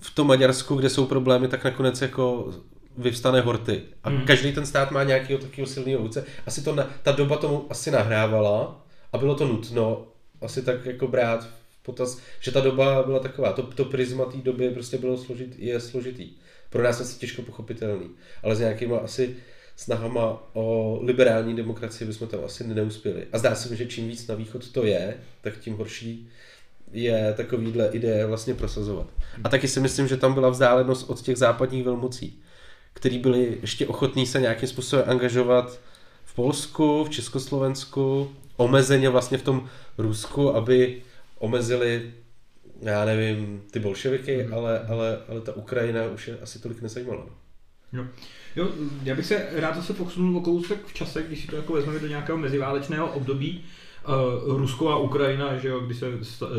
v 0.00 0.14
tom 0.14 0.26
Maďarsku, 0.26 0.74
kde 0.74 0.90
jsou 0.90 1.06
problémy, 1.06 1.48
tak 1.48 1.64
nakonec 1.64 2.02
jako 2.02 2.52
vyvstane 2.98 3.40
Horty. 3.40 3.82
A 4.04 4.10
mm. 4.10 4.22
každý 4.22 4.52
ten 4.52 4.66
stát 4.66 4.90
má 4.90 5.04
nějakého 5.04 5.38
takového 5.38 5.66
silného 5.66 6.02
vůdce. 6.02 6.24
Asi 6.46 6.62
to 6.62 6.74
na, 6.74 6.90
ta 7.02 7.12
doba 7.12 7.36
tomu 7.36 7.66
asi 7.70 7.90
nahrávala 7.90 8.84
a 9.12 9.18
bylo 9.18 9.34
to 9.34 9.48
nutno 9.48 10.06
asi 10.40 10.62
tak 10.62 10.86
jako 10.86 11.08
brát 11.08 11.44
v 11.44 11.82
potaz, 11.82 12.18
že 12.40 12.52
ta 12.52 12.60
doba 12.60 13.02
byla 13.02 13.18
taková, 13.18 13.52
to, 13.52 13.62
to 13.62 13.84
prisma 13.84 14.24
té 14.24 14.36
doby 14.36 14.70
prostě 14.70 14.98
bylo 14.98 15.18
složit, 15.18 15.54
je 15.58 15.80
složitý. 15.80 16.30
Pro 16.70 16.82
nás 16.82 17.00
asi 17.00 17.18
těžko 17.18 17.42
pochopitelný, 17.42 18.10
ale 18.42 18.56
s 18.56 18.60
nějakýma 18.60 18.98
asi 18.98 19.36
snahama 19.76 20.42
o 20.52 20.98
liberální 21.02 21.56
demokracii 21.56 22.08
bychom 22.08 22.28
tam 22.28 22.40
asi 22.44 22.66
neuspěli. 22.66 23.26
A 23.32 23.38
zdá 23.38 23.54
se 23.54 23.68
mi, 23.68 23.76
že 23.76 23.86
čím 23.86 24.08
víc 24.08 24.26
na 24.26 24.34
východ 24.34 24.68
to 24.68 24.84
je, 24.84 25.16
tak 25.40 25.58
tím 25.58 25.76
horší 25.76 26.28
je 26.92 27.34
takovýhle 27.36 27.88
ideje 27.88 28.26
vlastně 28.26 28.54
prosazovat. 28.54 29.06
A 29.44 29.48
taky 29.48 29.68
si 29.68 29.80
myslím, 29.80 30.08
že 30.08 30.16
tam 30.16 30.34
byla 30.34 30.48
vzdálenost 30.48 31.10
od 31.10 31.22
těch 31.22 31.36
západních 31.36 31.84
velmocí, 31.84 32.42
který 32.92 33.18
byli 33.18 33.58
ještě 33.60 33.86
ochotní 33.86 34.26
se 34.26 34.40
nějakým 34.40 34.68
způsobem 34.68 35.04
angažovat 35.08 35.80
v 36.24 36.34
Polsku, 36.34 37.04
v 37.04 37.10
Československu, 37.10 38.30
omezeně 38.56 39.08
vlastně 39.08 39.38
v 39.38 39.42
tom 39.42 39.68
Rusku, 39.98 40.56
aby 40.56 41.02
omezili, 41.38 42.12
já 42.80 43.04
nevím, 43.04 43.62
ty 43.70 43.80
bolševiky, 43.80 44.44
mm. 44.44 44.54
ale, 44.54 44.80
ale, 44.80 45.18
ale 45.28 45.40
ta 45.40 45.56
Ukrajina 45.56 46.04
už 46.04 46.28
je 46.28 46.38
asi 46.42 46.58
tolik 46.58 46.82
nezajímala. 46.82 47.26
Jo. 47.92 48.04
jo, 48.56 48.68
já 49.02 49.14
bych 49.14 49.26
se 49.26 49.48
rád 49.52 49.76
zase 49.76 49.92
posunul 49.92 50.36
o 50.36 50.40
kousek 50.40 50.86
v 50.86 50.94
čase, 50.94 51.22
když 51.22 51.40
si 51.40 51.46
to 51.46 51.56
jako 51.56 51.72
vezmeme 51.72 51.98
do 51.98 52.06
nějakého 52.06 52.38
meziválečného 52.38 53.12
období, 53.12 53.64
Uh, 54.46 54.58
Rusko 54.58 54.90
a 54.90 54.98
Ukrajina, 54.98 55.58
že 55.58 55.68
jo, 55.68 55.80
když 55.80 55.96
se, 55.96 56.06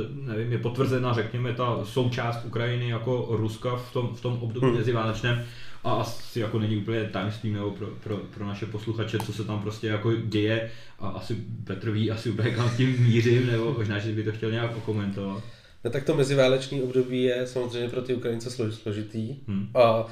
nevím, 0.10 0.52
je 0.52 0.58
potvrzena, 0.58 1.13
řekněme, 1.13 1.54
ta 1.54 1.80
součást 1.84 2.46
Ukrajiny 2.46 2.89
jako 2.89 3.28
Ruska 3.30 3.76
v 3.76 3.93
tom, 3.93 4.15
v 4.15 4.22
tom 4.22 4.38
období 4.41 4.67
hmm. 4.67 4.76
meziválečném, 4.76 5.46
a 5.84 5.93
asi 5.93 6.39
jako 6.39 6.60
není 6.60 6.78
úplně 6.78 7.04
tajemství 7.04 7.52
nebo 7.52 7.72
pro, 7.72 7.88
pro, 7.88 8.17
pro, 8.17 8.46
naše 8.46 8.65
posluchače, 8.65 9.19
co 9.19 9.34
se 9.34 9.43
tam 9.43 9.62
prostě 9.62 9.88
jako 9.88 10.13
děje 10.15 10.72
a 11.00 11.08
asi 11.08 11.36
Petr 11.63 11.91
ví 11.91 12.12
asi 12.12 12.30
úplně 12.30 12.52
kam 12.52 12.69
tím 12.78 13.04
mířím, 13.04 13.48
nebo 13.48 13.74
možná, 13.78 14.00
že 14.00 14.12
by 14.12 14.24
to 14.24 14.32
chtěl 14.32 14.52
nějak 14.52 14.78
okomentovat. 14.78 15.43
No 15.84 15.91
tak 15.91 16.04
to 16.04 16.15
meziválečný 16.15 16.82
období 16.82 17.24
je 17.24 17.48
samozřejmě 17.48 17.89
pro 17.89 18.02
ty 18.02 18.13
Ukrajince 18.13 18.72
složitý 18.72 19.36
hmm. 19.48 19.69
a 19.76 20.06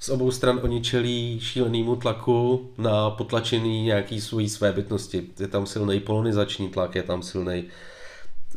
z 0.00 0.08
obou 0.08 0.30
stran 0.30 0.60
oni 0.62 0.80
čelí 0.80 1.40
šílenému 1.40 1.96
tlaku 1.96 2.70
na 2.78 3.10
potlačení 3.10 3.82
nějaký 3.82 4.20
svojí 4.20 4.48
své 4.48 4.72
bytnosti. 4.72 5.26
Je 5.40 5.48
tam 5.48 5.66
silný 5.66 6.00
polonizační 6.00 6.68
tlak, 6.68 6.94
je 6.94 7.02
tam 7.02 7.22
silný 7.22 7.64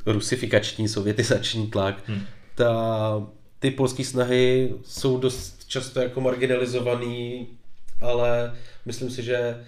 rusifikační, 0.06 0.88
sovětizační 0.88 1.68
tlak. 1.68 2.04
Hmm. 2.06 2.22
Ta, 2.56 3.28
ty 3.60 3.72
polské 3.72 4.04
snahy 4.04 4.74
jsou 4.86 5.18
dost 5.18 5.66
často 5.68 6.00
jako 6.00 6.22
marginalizovaný, 6.22 7.48
ale 8.02 8.58
myslím 8.86 9.10
si, 9.10 9.24
že 9.24 9.66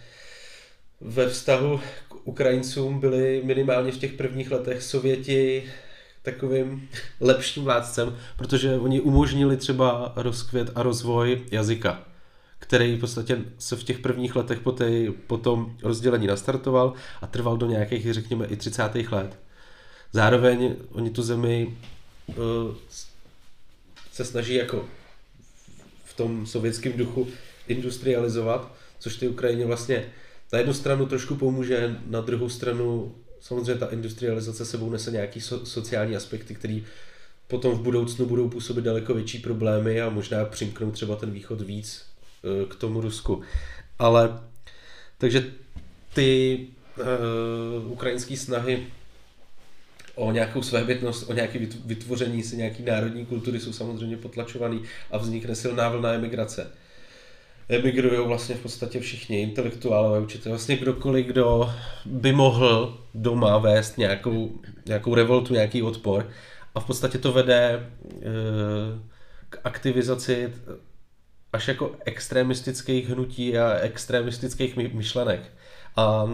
ve 1.01 1.29
vztahu 1.29 1.79
k 2.07 2.27
Ukrajincům 2.27 2.99
byli 2.99 3.41
minimálně 3.43 3.91
v 3.91 3.97
těch 3.97 4.13
prvních 4.13 4.51
letech 4.51 4.83
Sověti 4.83 5.63
takovým 6.31 6.89
lepším 7.19 7.63
vládcem, 7.63 8.17
protože 8.37 8.77
oni 8.77 9.01
umožnili 9.01 9.57
třeba 9.57 10.13
rozkvět 10.15 10.71
a 10.75 10.83
rozvoj 10.83 11.41
jazyka, 11.51 12.03
který 12.59 12.95
v 12.95 12.99
podstatě 12.99 13.37
se 13.57 13.75
v 13.75 13.83
těch 13.83 13.99
prvních 13.99 14.35
letech 14.35 14.59
po, 14.59 14.71
tej, 14.71 15.13
po 15.27 15.37
tom 15.37 15.75
rozdělení 15.83 16.27
nastartoval 16.27 16.93
a 17.21 17.27
trval 17.27 17.57
do 17.57 17.65
nějakých, 17.65 18.13
řekněme, 18.13 18.45
i 18.45 18.55
30. 18.55 18.95
let. 19.11 19.39
Zároveň 20.11 20.75
oni 20.91 21.09
tu 21.09 21.21
zemi 21.21 21.77
uh, 22.27 22.35
se 24.11 24.25
snaží 24.25 24.53
jako 24.53 24.85
tom 26.19 26.45
sovětském 26.45 26.93
duchu 26.93 27.27
industrializovat, 27.67 28.75
což 28.99 29.15
ty 29.15 29.27
Ukrajině 29.27 29.65
vlastně 29.65 30.05
na 30.53 30.59
jednu 30.59 30.73
stranu 30.73 31.05
trošku 31.05 31.35
pomůže, 31.35 31.95
na 32.05 32.21
druhou 32.21 32.49
stranu 32.49 33.15
samozřejmě 33.41 33.75
ta 33.75 33.87
industrializace 33.87 34.65
sebou 34.65 34.89
nese 34.89 35.11
nějaký 35.11 35.41
so, 35.41 35.65
sociální 35.65 36.15
aspekty, 36.15 36.55
které 36.55 36.79
potom 37.47 37.73
v 37.73 37.81
budoucnu 37.81 38.25
budou 38.25 38.49
působit 38.49 38.81
daleko 38.81 39.13
větší 39.13 39.39
problémy 39.39 40.01
a 40.01 40.09
možná 40.09 40.45
přimknout 40.45 40.93
třeba 40.93 41.15
ten 41.15 41.31
východ 41.31 41.61
víc 41.61 42.05
e, 42.43 42.65
k 42.65 42.75
tomu 42.75 43.01
Rusku. 43.01 43.41
Ale 43.99 44.39
takže 45.19 45.51
ty 46.13 46.59
uh, 46.97 47.91
ukrajinské 47.91 48.37
snahy 48.37 48.87
o 50.15 50.31
nějakou 50.31 50.61
svébytnost, 50.61 51.29
o 51.29 51.33
nějaké 51.33 51.59
vytvoření 51.85 52.43
si 52.43 52.57
nějaký 52.57 52.83
národní 52.83 53.25
kultury 53.25 53.59
jsou 53.59 53.73
samozřejmě 53.73 54.17
potlačovaný 54.17 54.83
a 55.11 55.17
vznikne 55.17 55.55
silná 55.55 55.89
vlna 55.89 56.13
emigrace. 56.13 56.71
Emigrují 57.69 58.27
vlastně 58.27 58.55
v 58.55 58.59
podstatě 58.59 58.99
všichni, 58.99 59.41
intelektuálové, 59.41 60.19
učitelé, 60.19 60.53
vlastně 60.53 60.77
kdokoliv, 60.77 61.25
kdo 61.25 61.73
by 62.05 62.31
mohl 62.31 62.97
doma 63.13 63.57
vést 63.57 63.97
nějakou, 63.97 64.51
nějakou 64.85 65.15
revoltu, 65.15 65.53
nějaký 65.53 65.83
odpor 65.83 66.29
a 66.75 66.79
v 66.79 66.85
podstatě 66.85 67.17
to 67.17 67.31
vede 67.31 67.69
e, 67.69 67.89
k 69.49 69.59
aktivizaci 69.63 70.53
až 71.53 71.67
jako 71.67 71.95
extremistických 72.05 73.09
hnutí 73.09 73.57
a 73.57 73.73
extremistických 73.73 74.75
myšlenek. 74.75 75.41
A 75.95 76.29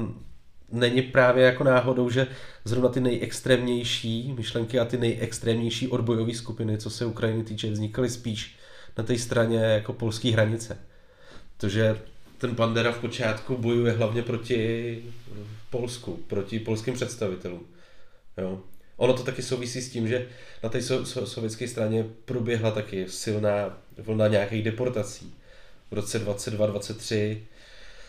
není 0.72 1.02
právě 1.02 1.46
jako 1.46 1.64
náhodou, 1.64 2.10
že 2.10 2.28
zrovna 2.66 2.90
ty 2.90 3.02
nejextrémnější 3.02 4.34
myšlenky 4.38 4.80
a 4.80 4.86
ty 4.86 4.98
nejextrémnější 4.98 5.88
odbojové 5.88 6.34
skupiny, 6.34 6.78
co 6.78 6.90
se 6.90 7.06
Ukrajiny 7.06 7.44
týče, 7.44 7.72
vznikaly 7.72 8.10
spíš 8.10 8.56
na 8.98 9.04
té 9.04 9.18
straně 9.18 9.60
jako 9.60 9.94
polské 9.94 10.32
hranice. 10.32 10.78
Protože 11.58 12.02
ten 12.38 12.56
Bandera 12.56 12.92
v 12.92 13.00
počátku 13.00 13.58
bojuje 13.58 13.92
hlavně 13.92 14.22
proti 14.22 15.04
Polsku, 15.70 16.20
proti 16.28 16.60
polským 16.60 16.94
představitelům. 16.94 17.68
Jo. 18.38 18.62
Ono 18.98 19.14
to 19.14 19.24
taky 19.24 19.42
souvisí 19.42 19.82
s 19.82 19.90
tím, 19.90 20.08
že 20.08 20.28
na 20.64 20.70
té 20.70 20.82
so, 20.82 21.06
so, 21.06 21.28
sovětské 21.28 21.68
straně 21.68 22.06
proběhla 22.26 22.72
taky 22.72 23.06
silná 23.10 23.78
vlna 23.98 24.28
nějakých 24.28 24.64
deportací. 24.64 25.34
V 25.92 25.94
roce 25.94 26.26
22-23 26.26 27.38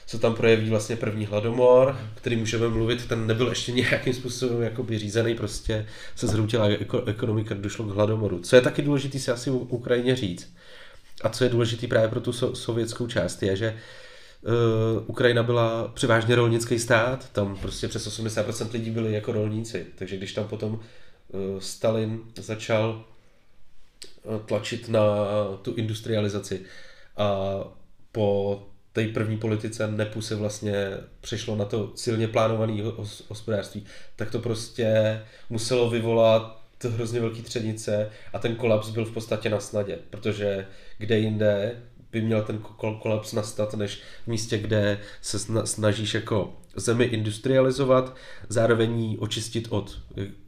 se 0.07 0.19
tam 0.19 0.35
projeví 0.35 0.71
vlastně 0.71 0.97
první 0.97 1.27
hladomor, 1.27 2.01
který 2.15 2.37
můžeme 2.37 2.69
mluvit, 2.69 3.07
ten 3.09 3.27
nebyl 3.27 3.49
ještě 3.49 3.73
nějakým 3.73 4.15
způsobem 4.15 4.63
jakoby 4.63 4.99
řízený, 4.99 5.35
prostě 5.35 5.87
se 6.17 6.27
zhroutila 6.27 6.69
ekonomika, 7.07 7.55
došlo 7.55 7.85
k 7.85 7.95
hladomoru. 7.95 8.41
Co 8.41 8.57
je 8.57 8.63
taky 8.63 8.83
důležité 8.83 9.19
si 9.19 9.31
asi 9.31 9.51
u 9.51 9.59
Ukrajině 9.59 10.17
říct, 10.17 10.55
a 11.23 11.29
co 11.29 11.45
je 11.45 11.51
důležité 11.51 11.87
právě 11.87 12.09
pro 12.09 12.21
tu 12.21 12.31
so- 12.31 12.53
sovětskou 12.55 13.07
část, 13.07 13.43
je, 13.43 13.57
že 13.57 13.77
uh, 14.43 15.03
Ukrajina 15.07 15.43
byla 15.43 15.89
převážně 15.89 16.35
rolnický 16.35 16.79
stát, 16.79 17.33
tam 17.33 17.57
prostě 17.57 17.89
přes 17.89 18.21
80% 18.21 18.73
lidí 18.73 18.91
byli 18.91 19.13
jako 19.13 19.33
rolníci, 19.33 19.87
takže 19.95 20.17
když 20.17 20.33
tam 20.33 20.49
potom 20.49 20.73
uh, 20.73 20.81
Stalin 21.59 22.21
začal 22.37 23.05
uh, 24.23 24.39
tlačit 24.39 24.89
na 24.89 25.03
tu 25.63 25.75
industrializaci 25.75 26.61
a 27.17 27.41
po 28.13 28.63
té 28.93 29.09
první 29.09 29.39
politice 29.39 29.87
NEPu 29.87 30.21
se 30.21 30.35
vlastně 30.35 30.75
přešlo 31.21 31.57
na 31.57 31.65
to 31.65 31.93
silně 31.95 32.29
plánované 32.29 32.83
hospodářství, 33.29 33.87
tak 34.17 34.31
to 34.31 34.39
prostě 34.39 35.21
muselo 35.51 35.91
vyvolat 35.91 36.66
hrozně 36.85 37.21
velký 37.21 37.43
třenice 37.43 38.11
a 38.33 38.39
ten 38.39 38.57
kolaps 38.57 38.91
byl 38.91 39.05
v 39.05 39.13
podstatě 39.13 39.51
na 39.51 39.61
snadě, 39.61 39.99
protože 40.11 40.67
kde 40.99 41.19
jinde 41.19 41.83
by 42.13 42.21
měl 42.21 42.43
ten 42.43 42.59
kolaps 43.03 43.33
nastat, 43.33 43.75
než 43.75 44.03
v 44.25 44.27
místě, 44.27 44.59
kde 44.59 45.01
se 45.21 45.39
snažíš 45.67 46.15
jako 46.15 46.55
zemi 46.77 47.05
industrializovat, 47.05 48.17
zároveň 48.49 49.01
ji 49.01 49.19
očistit 49.19 49.67
od 49.71 49.99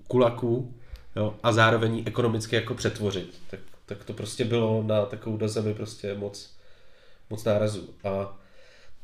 kulaků 0.09 0.75
jo, 1.17 1.35
a 1.43 1.53
zároveň 1.53 1.97
ji 1.97 2.05
ekonomicky 2.07 2.57
jako 2.57 2.75
přetvořit. 2.75 3.41
Tak, 3.51 3.61
tak 3.87 4.05
to 4.05 4.12
prostě 4.12 4.45
bylo 4.45 4.83
na 4.83 5.07
takovou 5.07 5.38
zemi 5.49 5.75
prostě 5.75 6.14
moc, 6.14 6.57
moc 7.31 7.45
nárazu. 7.45 7.88
A 8.05 8.38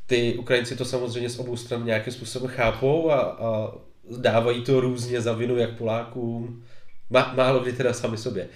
ty 0.06 0.34
Ukrajinci 0.38 0.76
to 0.76 0.84
samozřejmě 0.84 1.30
z 1.30 1.38
obou 1.38 1.56
stran 1.56 1.84
nějakým 1.84 2.12
způsobem 2.12 2.50
chápou 2.50 3.10
a, 3.10 3.20
a 3.20 3.72
dávají 4.18 4.62
to 4.62 4.80
různě 4.80 5.20
za 5.20 5.32
vinu 5.32 5.56
jak 5.56 5.78
Polákům, 5.78 6.64
má, 7.14 7.32
málo 7.36 7.60
kdy 7.60 7.72
teda 7.72 7.92
sami 7.92 8.16
sobě. 8.16 8.42
E, 8.42 8.48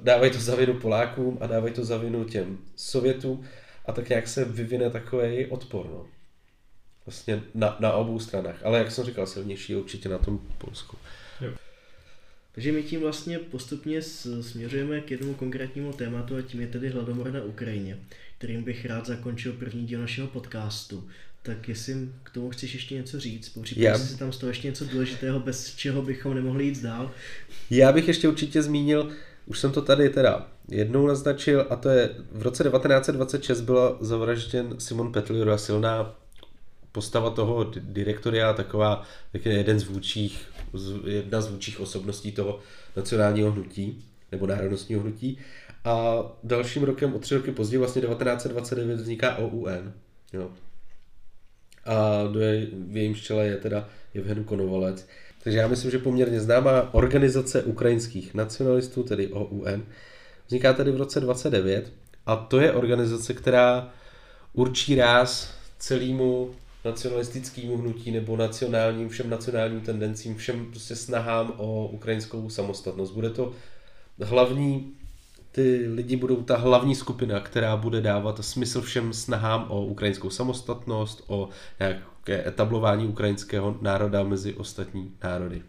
dávají 0.00 0.32
to 0.32 0.38
za 0.38 0.56
vinu 0.56 0.74
Polákům 0.74 1.38
a 1.40 1.46
dávají 1.46 1.74
to 1.74 1.84
za 1.84 1.96
vinu 1.96 2.24
těm 2.24 2.58
Sovětům 2.76 3.44
a 3.86 3.92
tak 3.92 4.08
nějak 4.08 4.28
se 4.28 4.44
vyvine 4.44 4.90
takový 4.90 5.46
odpor. 5.46 5.86
No. 5.86 6.06
Vlastně 7.06 7.42
na, 7.54 7.76
na 7.80 7.92
obou 7.92 8.18
stranách. 8.18 8.56
Ale 8.64 8.78
jak 8.78 8.90
jsem 8.90 9.04
říkal, 9.04 9.26
silnější 9.26 9.72
je 9.72 9.78
určitě 9.78 10.08
na 10.08 10.18
tom 10.18 10.40
Polsku. 10.58 10.96
Jo. 11.40 11.52
Takže 12.52 12.72
my 12.72 12.82
tím 12.82 13.00
vlastně 13.00 13.38
postupně 13.38 14.02
směřujeme 14.40 15.00
k 15.00 15.10
jednomu 15.10 15.34
konkrétnímu 15.34 15.92
tématu 15.92 16.36
a 16.36 16.42
tím 16.42 16.60
je 16.60 16.66
tedy 16.66 16.88
hladomor 16.88 17.32
na 17.32 17.42
Ukrajině, 17.42 17.98
kterým 18.38 18.64
bych 18.64 18.86
rád 18.86 19.06
zakončil 19.06 19.52
první 19.52 19.86
díl 19.86 20.00
našeho 20.00 20.28
podcastu. 20.28 21.08
Tak 21.46 21.68
jestli 21.68 21.94
k 22.22 22.30
tomu 22.30 22.50
chceš 22.50 22.74
ještě 22.74 22.94
něco 22.94 23.20
říct, 23.20 23.48
popřípadě 23.48 23.86
jestli 23.86 24.08
si 24.08 24.18
tam 24.18 24.32
z 24.32 24.38
toho 24.38 24.50
ještě 24.50 24.68
něco 24.68 24.84
důležitého, 24.84 25.40
bez 25.40 25.74
čeho 25.76 26.02
bychom 26.02 26.34
nemohli 26.34 26.64
jít 26.64 26.82
dál. 26.82 27.10
Já 27.70 27.92
bych 27.92 28.08
ještě 28.08 28.28
určitě 28.28 28.62
zmínil, 28.62 29.10
už 29.46 29.58
jsem 29.58 29.72
to 29.72 29.82
tady 29.82 30.08
teda 30.08 30.48
jednou 30.68 31.06
naznačil, 31.06 31.66
a 31.70 31.76
to 31.76 31.88
je 31.88 32.10
v 32.32 32.42
roce 32.42 32.64
1926 32.64 33.60
byla 33.60 33.98
zavražděn 34.00 34.74
Simon 34.78 35.12
Petlura, 35.12 35.58
silná 35.58 36.16
postava 36.92 37.30
toho 37.30 37.72
direktoria, 37.80 38.52
taková 38.52 39.02
tak 39.32 39.46
jeden 39.46 39.80
z 39.80 39.84
vůčích, 39.84 40.48
jedna 41.06 41.40
z 41.40 41.50
vůčích 41.50 41.80
osobností 41.80 42.32
toho 42.32 42.60
nacionálního 42.96 43.52
hnutí, 43.52 44.04
nebo 44.32 44.46
národnostního 44.46 45.00
hnutí. 45.00 45.38
A 45.84 46.22
dalším 46.42 46.82
rokem, 46.82 47.14
o 47.14 47.18
tři 47.18 47.34
roky 47.34 47.52
později, 47.52 47.78
vlastně 47.78 48.02
1929 48.02 48.96
vzniká 48.96 49.38
OUN. 49.38 49.92
Jo. 50.32 50.50
A 51.86 52.26
do 52.32 52.40
jej, 52.40 52.68
v 52.72 52.96
jejím 52.96 53.14
čele 53.14 53.46
je 53.46 53.56
teda 53.56 53.88
Evhen 54.14 54.44
Konovalec. 54.44 55.06
Takže 55.42 55.58
já 55.58 55.68
myslím, 55.68 55.90
že 55.90 55.98
poměrně 55.98 56.40
známá 56.40 56.94
organizace 56.94 57.62
ukrajinských 57.62 58.34
nacionalistů, 58.34 59.02
tedy 59.02 59.28
OUN, 59.32 59.82
vzniká 60.46 60.72
tedy 60.72 60.90
v 60.90 60.96
roce 60.96 61.20
29 61.20 61.92
a 62.26 62.36
to 62.36 62.60
je 62.60 62.72
organizace, 62.72 63.34
která 63.34 63.92
určí 64.52 64.94
ráz 64.94 65.54
celému 65.78 66.54
nacionalistickému 66.84 67.76
hnutí 67.76 68.10
nebo 68.10 68.36
nacionálním, 68.36 69.08
všem 69.08 69.30
nacionálním 69.30 69.80
tendencím, 69.80 70.36
všem 70.36 70.66
prostě 70.66 70.96
snahám 70.96 71.54
o 71.56 71.88
ukrajinskou 71.88 72.50
samostatnost. 72.50 73.14
Bude 73.14 73.30
to 73.30 73.52
hlavní, 74.20 74.92
ty 75.54 75.86
lidi 75.94 76.16
budou 76.16 76.42
ta 76.42 76.56
hlavní 76.56 76.94
skupina, 76.94 77.40
která 77.40 77.76
bude 77.76 78.00
dávat 78.00 78.44
smysl 78.44 78.82
všem 78.82 79.12
snahám 79.12 79.66
o 79.68 79.84
ukrajinskou 79.84 80.30
samostatnost, 80.30 81.24
o 81.26 81.48
nějaké 81.80 82.48
etablování 82.48 83.06
ukrajinského 83.06 83.78
národa 83.80 84.22
mezi 84.22 84.54
ostatní 84.54 85.12
národy. 85.24 85.62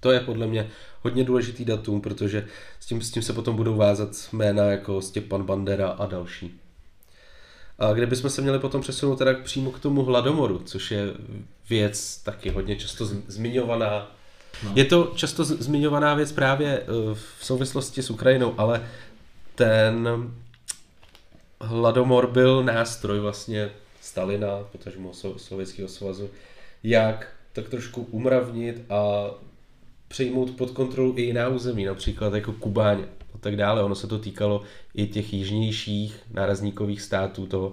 To 0.00 0.12
je 0.12 0.20
podle 0.20 0.46
mě 0.46 0.70
hodně 1.02 1.24
důležitý 1.24 1.64
datum, 1.64 2.00
protože 2.00 2.46
s 2.80 2.86
tím, 2.86 3.02
s 3.02 3.10
tím 3.10 3.22
se 3.22 3.32
potom 3.32 3.56
budou 3.56 3.76
vázat 3.76 4.10
jména 4.32 4.64
jako 4.64 5.02
Stepan 5.02 5.42
Bandera 5.42 5.88
a 5.88 6.06
další. 6.06 6.60
A 7.78 7.92
kdybychom 7.92 8.30
se 8.30 8.42
měli 8.42 8.58
potom 8.58 8.80
přesunout 8.80 9.16
teda 9.16 9.34
přímo 9.34 9.70
k 9.70 9.80
tomu 9.80 10.02
hladomoru, 10.02 10.62
což 10.64 10.90
je 10.90 11.14
věc 11.68 12.22
taky 12.22 12.50
hodně 12.50 12.76
často 12.76 13.06
zmiňovaná. 13.06 14.16
No. 14.62 14.72
Je 14.74 14.84
to 14.84 15.12
často 15.16 15.44
zmiňovaná 15.44 16.14
věc 16.14 16.32
právě 16.32 16.78
eh, 16.78 16.84
v 17.14 17.44
souvislosti 17.46 18.02
s 18.02 18.10
Ukrajinou, 18.10 18.54
ale 18.58 18.88
ten 19.54 20.08
hladomor 21.60 22.26
byl 22.26 22.62
nástroj 22.62 23.18
vlastně 23.18 23.70
Stalina, 24.00 24.48
potažmo 24.72 25.12
Sovětského 25.36 25.88
svazu, 25.88 26.30
jak 26.82 27.32
tak 27.52 27.68
trošku 27.68 28.02
umravnit 28.10 28.82
a 28.90 29.30
přejmout 30.08 30.50
pod 30.50 30.70
kontrolu 30.70 31.14
i 31.16 31.22
jiná 31.22 31.48
území, 31.48 31.84
například 31.84 32.34
jako 32.34 32.52
Kubáně 32.52 33.04
a 33.34 33.38
tak 33.40 33.56
dále. 33.56 33.82
Ono 33.82 33.94
se 33.94 34.06
to 34.06 34.18
týkalo 34.18 34.62
i 34.94 35.06
těch 35.06 35.32
jižnějších 35.32 36.16
nárazníkových 36.32 37.02
států 37.02 37.46
toho 37.46 37.72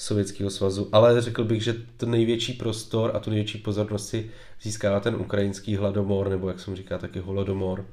Sovětského 0.00 0.50
svazu, 0.50 0.88
ale 0.92 1.20
řekl 1.20 1.44
bych, 1.44 1.62
že 1.62 1.74
ten 1.96 2.10
největší 2.10 2.52
prostor 2.52 3.10
a 3.14 3.18
tu 3.18 3.30
největší 3.30 3.58
pozornost 3.58 4.08
si 4.08 4.30
získává 4.62 5.00
ten 5.00 5.14
ukrajinský 5.14 5.76
hladomor, 5.76 6.28
nebo 6.28 6.48
jak 6.48 6.60
jsem 6.60 6.76
říká, 6.76 6.98
taky 6.98 7.18
holodomor. 7.18 7.86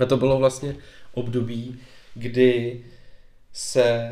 A 0.00 0.06
to 0.06 0.16
bylo 0.16 0.38
vlastně 0.38 0.76
období, 1.14 1.78
kdy 2.14 2.84
se 3.52 4.10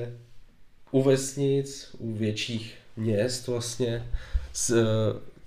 u 0.91 1.03
vesnic, 1.03 1.95
u 1.99 2.15
větších 2.15 2.75
měst 2.97 3.49
vlastně, 3.49 4.09
z, 4.53 4.73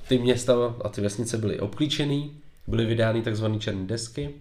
ty 0.07 0.17
města 0.17 0.75
a 0.83 0.89
ty 0.89 1.01
vesnice 1.01 1.37
byly 1.37 1.59
obklíčený, 1.59 2.37
byly 2.67 2.85
vydány 2.85 3.21
takzvané 3.21 3.59
černé 3.59 3.87
desky 3.87 4.35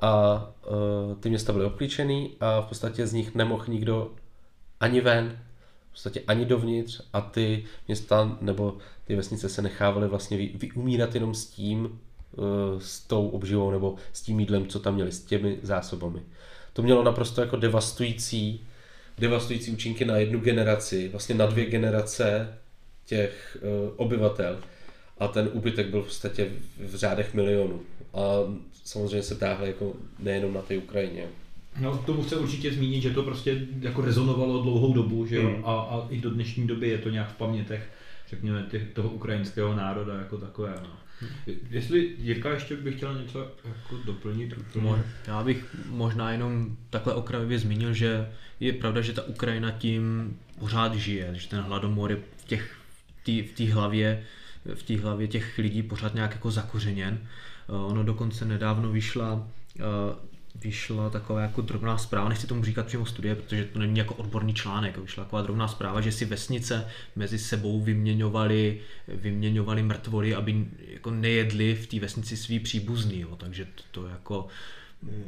a 0.00 0.44
uh, 0.66 1.14
ty 1.20 1.28
města 1.28 1.52
byly 1.52 1.64
obklíčený 1.64 2.36
a 2.40 2.60
v 2.60 2.66
podstatě 2.66 3.06
z 3.06 3.12
nich 3.12 3.34
nemohl 3.34 3.64
nikdo 3.68 4.12
ani 4.80 5.00
ven, 5.00 5.38
podstatě 5.94 6.22
ani 6.26 6.44
dovnitř 6.44 7.00
a 7.12 7.20
ty 7.20 7.64
města 7.88 8.38
nebo 8.40 8.78
ty 9.04 9.16
vesnice 9.16 9.48
se 9.48 9.62
nechávaly 9.62 10.08
vlastně 10.08 10.36
vy, 10.36 10.52
vyumírat 10.54 11.14
jenom 11.14 11.34
s 11.34 11.46
tím, 11.46 11.84
uh, 11.84 12.44
s 12.78 13.00
tou 13.00 13.28
obživou 13.28 13.70
nebo 13.70 13.94
s 14.12 14.22
tím 14.22 14.40
jídlem, 14.40 14.66
co 14.66 14.80
tam 14.80 14.94
měli, 14.94 15.12
s 15.12 15.20
těmi 15.20 15.58
zásobami. 15.62 16.20
To 16.72 16.82
mělo 16.82 17.02
naprosto 17.02 17.40
jako 17.40 17.56
devastující, 17.56 18.66
devastující 19.18 19.70
účinky 19.70 20.04
na 20.04 20.16
jednu 20.16 20.40
generaci, 20.40 21.08
vlastně 21.08 21.34
na 21.34 21.46
dvě 21.46 21.64
generace 21.64 22.58
těch 23.06 23.58
uh, 23.62 23.92
obyvatel 23.96 24.58
a 25.18 25.28
ten 25.28 25.50
úbytek 25.52 25.86
byl 25.86 26.02
v 26.02 26.06
podstatě 26.06 26.50
v 26.78 26.94
řádech 26.94 27.34
milionů. 27.34 27.80
A 28.14 28.20
samozřejmě 28.84 29.22
se 29.22 29.34
táhly 29.34 29.66
jako 29.66 29.92
nejenom 30.18 30.54
na 30.54 30.62
té 30.62 30.78
Ukrajině. 30.78 31.28
No, 31.80 31.98
k 31.98 32.06
tomu 32.06 32.22
chci 32.22 32.36
určitě 32.36 32.72
zmínit, 32.72 33.02
že 33.02 33.10
to 33.10 33.22
prostě 33.22 33.66
jako 33.80 34.00
rezonovalo 34.00 34.62
dlouhou 34.62 34.92
dobu, 34.92 35.26
že 35.26 35.36
jo? 35.36 35.50
Mm. 35.50 35.64
A, 35.64 35.80
a, 35.80 36.06
i 36.10 36.20
do 36.20 36.30
dnešní 36.30 36.66
doby 36.66 36.88
je 36.88 36.98
to 36.98 37.10
nějak 37.10 37.28
v 37.30 37.36
pamětech, 37.36 37.90
řekněme, 38.28 38.66
těch, 38.70 38.82
toho 38.92 39.08
ukrajinského 39.08 39.74
národa 39.74 40.14
jako 40.14 40.38
takové. 40.38 40.74
No. 40.82 40.90
Jestli 41.70 42.14
Jirka 42.18 42.50
ještě 42.54 42.76
bych 42.76 42.96
chtěl 42.96 43.22
něco 43.22 43.38
jako 43.64 43.96
doplnit. 44.04 44.54
Mo, 44.74 44.98
já 45.26 45.44
bych 45.44 45.76
možná 45.88 46.32
jenom 46.32 46.76
takhle 46.90 47.14
okrajově 47.14 47.58
zmínil, 47.58 47.94
že 47.94 48.28
je 48.60 48.72
pravda, 48.72 49.00
že 49.00 49.12
ta 49.12 49.22
Ukrajina 49.22 49.70
tím 49.70 50.36
pořád 50.58 50.94
žije, 50.94 51.30
že 51.32 51.48
ten 51.48 51.60
hladomor 51.60 52.10
je 52.10 52.16
v 52.36 52.44
těch 52.44 52.76
v 53.26 53.52
té 53.56 53.72
hlavě 53.72 54.24
v 54.74 54.82
té 54.82 54.96
hlavě 54.96 55.28
těch 55.28 55.58
lidí 55.58 55.82
pořád 55.82 56.14
nějak 56.14 56.32
jako 56.32 56.50
zakořeněn. 56.50 57.18
Eh, 57.68 57.72
ono 57.72 58.04
dokonce 58.04 58.44
nedávno 58.44 58.90
vyšla 58.90 59.48
eh, 59.80 59.82
vyšla 60.54 61.10
taková 61.10 61.40
jako 61.40 61.60
drobná 61.60 61.98
zpráva, 61.98 62.28
nechci 62.28 62.46
tomu 62.46 62.64
říkat 62.64 62.86
přímo 62.86 63.06
studie, 63.06 63.34
protože 63.34 63.64
to 63.64 63.78
není 63.78 63.98
jako 63.98 64.14
odborný 64.14 64.54
článek, 64.54 64.98
vyšla 64.98 65.24
taková 65.24 65.42
drobná 65.42 65.68
zpráva, 65.68 66.00
že 66.00 66.12
si 66.12 66.24
vesnice 66.24 66.86
mezi 67.16 67.38
sebou 67.38 67.80
vyměňovali, 67.80 68.80
vyměňovali 69.08 69.82
mrtvoly, 69.82 70.34
aby 70.34 70.66
jako 70.88 71.10
nejedli 71.10 71.74
v 71.74 71.86
té 71.86 72.00
vesnici 72.00 72.36
svý 72.36 72.60
příbuzný, 72.60 73.20
jo. 73.20 73.36
takže 73.36 73.64
to, 73.64 73.82
to 73.90 74.06
jako, 74.06 74.46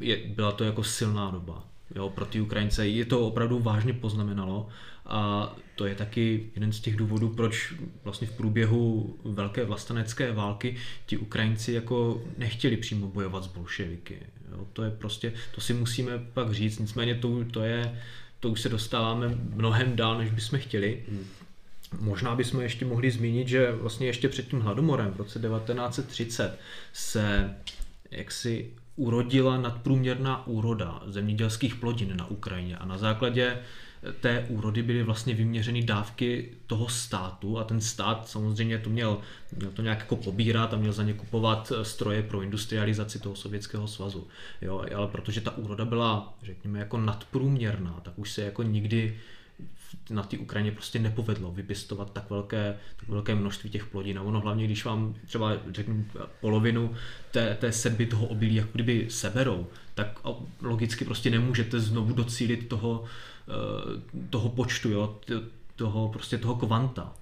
je, 0.01 0.17
byla 0.27 0.53
to 0.53 0.65
jako 0.65 0.85
silná 0.85 1.31
doba 1.31 1.65
jo, 1.95 2.11
pro 2.11 2.27
ty 2.27 2.41
Ukrajince. 2.41 2.89
Je 2.89 3.05
to 3.05 3.27
opravdu 3.27 3.59
vážně 3.59 3.93
poznamenalo 3.93 4.69
a 5.07 5.53
to 5.75 5.87
je 5.87 5.95
taky 5.95 6.51
jeden 6.55 6.73
z 6.73 6.81
těch 6.81 6.97
důvodů, 6.97 7.29
proč 7.29 7.75
vlastně 8.05 8.27
v 8.27 8.37
průběhu 8.37 9.17
velké 9.25 9.65
vlastenecké 9.65 10.33
války 10.33 10.77
ti 11.07 11.17
Ukrajinci 11.17 11.73
jako 11.73 12.23
nechtěli 12.39 12.77
přímo 12.77 13.07
bojovat 13.07 13.45
s 13.45 13.47
bolševiky. 13.47 14.19
Jo, 14.53 14.67
to 14.73 14.83
je 14.83 14.91
prostě, 14.91 15.33
to 15.55 15.61
si 15.61 15.75
musíme 15.75 16.19
pak 16.19 16.53
říct, 16.53 16.79
nicméně 16.79 17.15
to, 17.15 17.45
to 17.45 17.63
je, 17.63 18.01
to 18.41 18.51
už 18.51 18.61
se 18.61 18.69
dostáváme 18.69 19.29
mnohem 19.55 19.97
dál, 19.97 20.19
než 20.19 20.31
bychom 20.31 20.59
chtěli. 20.59 21.03
Hmm. 21.09 21.27
Možná 22.01 22.35
bychom 22.35 22.61
ještě 22.61 22.85
mohli 22.85 23.11
zmínit, 23.11 23.49
že 23.49 23.73
vlastně 23.73 24.07
ještě 24.07 24.29
před 24.29 24.49
tím 24.49 24.61
hladomorem 24.61 25.11
v 25.11 25.17
roce 25.17 25.39
1930 25.39 26.59
se 26.93 27.55
jaksi 28.11 28.71
urodila 28.97 29.57
nadprůměrná 29.57 30.47
úroda 30.47 31.03
zemědělských 31.07 31.75
plodin 31.75 32.17
na 32.17 32.27
Ukrajině 32.27 32.77
a 32.77 32.87
na 32.87 32.99
základě 32.99 33.59
té 34.21 34.47
úrody 34.49 34.83
byly 34.83 35.03
vlastně 35.03 35.35
vyměřeny 35.35 35.83
dávky 35.83 36.53
toho 36.67 36.89
státu 36.89 37.59
a 37.59 37.65
ten 37.65 37.81
stát 37.81 38.29
samozřejmě 38.29 38.79
to 38.79 38.91
měl, 38.91 39.19
měl 39.57 39.71
to 39.71 39.83
nějak 39.83 39.99
jako 39.99 40.17
pobírat 40.17 40.75
a 40.75 40.77
měl 40.77 40.93
za 40.93 41.03
ně 41.03 41.13
kupovat 41.13 41.73
stroje 41.83 42.23
pro 42.23 42.43
industrializaci 42.43 43.19
toho 43.19 43.37
sovětského 43.37 43.89
svazu. 43.89 44.29
Jo, 44.63 44.85
ale 44.97 45.09
protože 45.09 45.41
ta 45.41 45.57
úroda 45.57 45.85
byla, 45.85 46.35
řekněme, 46.43 46.79
jako 46.79 46.99
nadprůměrná, 46.99 48.01
tak 48.03 48.19
už 48.19 48.33
se 48.33 48.43
jako 48.43 48.63
nikdy 48.63 49.19
na 50.11 50.23
té 50.23 50.39
Ukrajině 50.39 50.73
prostě 50.73 50.99
nepovedlo 50.99 51.53
vypěstovat 51.53 52.13
tak 52.13 52.31
velké, 52.31 52.77
tak 52.97 53.09
velké 53.09 53.35
množství 53.35 53.71
těch 53.71 53.87
plodin. 53.87 54.19
A 54.19 54.23
ono 54.23 54.41
hlavně, 54.41 54.65
když 54.65 54.85
vám 54.85 55.15
třeba 55.27 55.53
řeknu 55.71 56.07
polovinu 56.41 56.95
té, 57.31 57.57
té 57.61 57.73
sedby 57.73 58.07
toho 58.07 58.27
obilí 58.27 58.55
jako 58.55 58.71
kdyby 58.73 59.07
seberou, 59.11 59.67
tak 59.95 60.19
logicky 60.63 61.05
prostě 61.05 61.31
nemůžete 61.31 61.81
znovu 61.81 62.15
docílit 62.15 62.69
toho, 62.69 63.05
Eh, 63.05 63.36
toho 64.31 64.49
počtu, 64.49 64.91
jo, 64.91 65.19
toho, 65.77 66.09
prostě 66.09 66.39
toho 66.39 66.55
kvanta. 66.55 67.15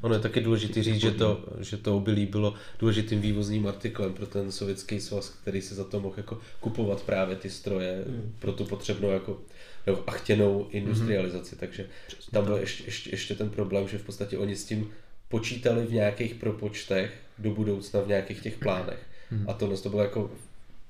Ono 0.00 0.14
je 0.14 0.20
taky 0.20 0.40
důležité 0.40 0.82
říct, 0.82 1.00
že 1.00 1.10
to, 1.10 1.44
že 1.60 1.76
to 1.76 1.96
obilí 1.96 2.26
bylo 2.26 2.54
důležitým 2.78 3.20
vývozním 3.20 3.66
artiklem 3.66 4.12
pro 4.12 4.26
ten 4.26 4.52
sovětský 4.52 5.00
svaz, 5.00 5.28
který 5.28 5.62
se 5.62 5.74
za 5.74 5.84
to 5.84 6.00
mohl 6.00 6.14
jako 6.16 6.38
kupovat 6.60 7.02
právě 7.02 7.36
ty 7.36 7.50
stroje 7.50 8.04
hmm. 8.06 8.34
pro 8.38 8.52
tu 8.52 8.64
potřebnou 8.64 9.10
jako 9.10 9.40
jo, 9.86 10.04
a 10.06 10.10
chtěnou 10.10 10.68
industrializaci. 10.70 11.50
Hmm. 11.50 11.60
Takže 11.60 11.86
Přesně 12.06 12.30
tam 12.30 12.44
byl 12.44 12.56
ještě, 12.56 12.84
ještě, 12.84 13.10
ještě 13.10 13.34
ten 13.34 13.50
problém, 13.50 13.88
že 13.88 13.98
v 13.98 14.02
podstatě 14.02 14.38
oni 14.38 14.56
s 14.56 14.64
tím 14.64 14.90
počítali 15.28 15.86
v 15.86 15.92
nějakých 15.92 16.34
propočtech 16.34 17.20
do 17.38 17.50
budoucna 17.50 18.00
v 18.00 18.08
nějakých 18.08 18.40
těch 18.40 18.58
plánech. 18.58 19.06
Hmm. 19.30 19.50
A 19.50 19.52
tohle 19.52 19.76
to 19.76 19.88
bylo 19.88 20.02
jako 20.02 20.30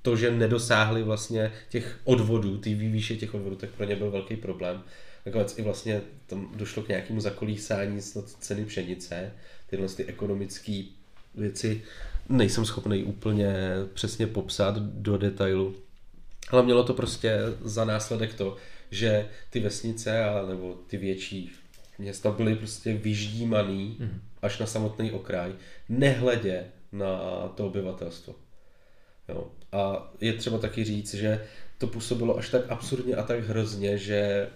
to, 0.02 0.16
že 0.16 0.30
nedosáhli 0.30 1.02
vlastně 1.02 1.52
těch 1.68 1.98
odvodů, 2.04 2.58
ty 2.58 2.74
výše 2.74 3.16
těch 3.16 3.34
odvodů, 3.34 3.56
tak 3.56 3.70
pro 3.70 3.86
ně 3.86 3.96
byl 3.96 4.10
velký 4.10 4.36
problém. 4.36 4.82
Nakonec 5.26 5.58
i 5.58 5.62
vlastně 5.62 6.00
tam 6.26 6.52
došlo 6.56 6.82
k 6.82 6.88
nějakému 6.88 7.20
zakolísání 7.20 8.02
snad 8.02 8.28
ceny 8.28 8.64
pšenice, 8.64 9.32
tyhle 9.66 9.88
ty 9.88 10.04
ekonomické 10.04 10.82
věci 11.34 11.82
nejsem 12.28 12.64
schopný 12.64 13.04
úplně 13.04 13.54
přesně 13.94 14.26
popsat 14.26 14.76
do 14.78 15.18
detailu. 15.18 15.74
Ale 16.50 16.62
mělo 16.62 16.84
to 16.84 16.94
prostě 16.94 17.38
za 17.64 17.84
následek 17.84 18.34
to, 18.34 18.56
že 18.90 19.28
ty 19.50 19.60
vesnice 19.60 20.24
a 20.24 20.46
nebo 20.46 20.74
ty 20.86 20.96
větší 20.96 21.52
města 21.98 22.30
byly 22.30 22.56
prostě 22.56 22.94
vyždímaný 22.94 23.96
mm. 23.98 24.20
až 24.42 24.58
na 24.58 24.66
samotný 24.66 25.12
okraj, 25.12 25.52
nehledě 25.88 26.64
na 26.92 27.18
to 27.54 27.66
obyvatelstvo. 27.66 28.34
Jo. 29.28 29.50
A 29.72 30.12
je 30.20 30.32
třeba 30.32 30.58
taky 30.58 30.84
říct, 30.84 31.14
že 31.14 31.44
to 31.78 31.86
působilo 31.86 32.38
až 32.38 32.48
tak 32.48 32.70
absurdně 32.70 33.14
a 33.14 33.22
tak 33.22 33.48
hrozně, 33.48 33.98
že 33.98 34.48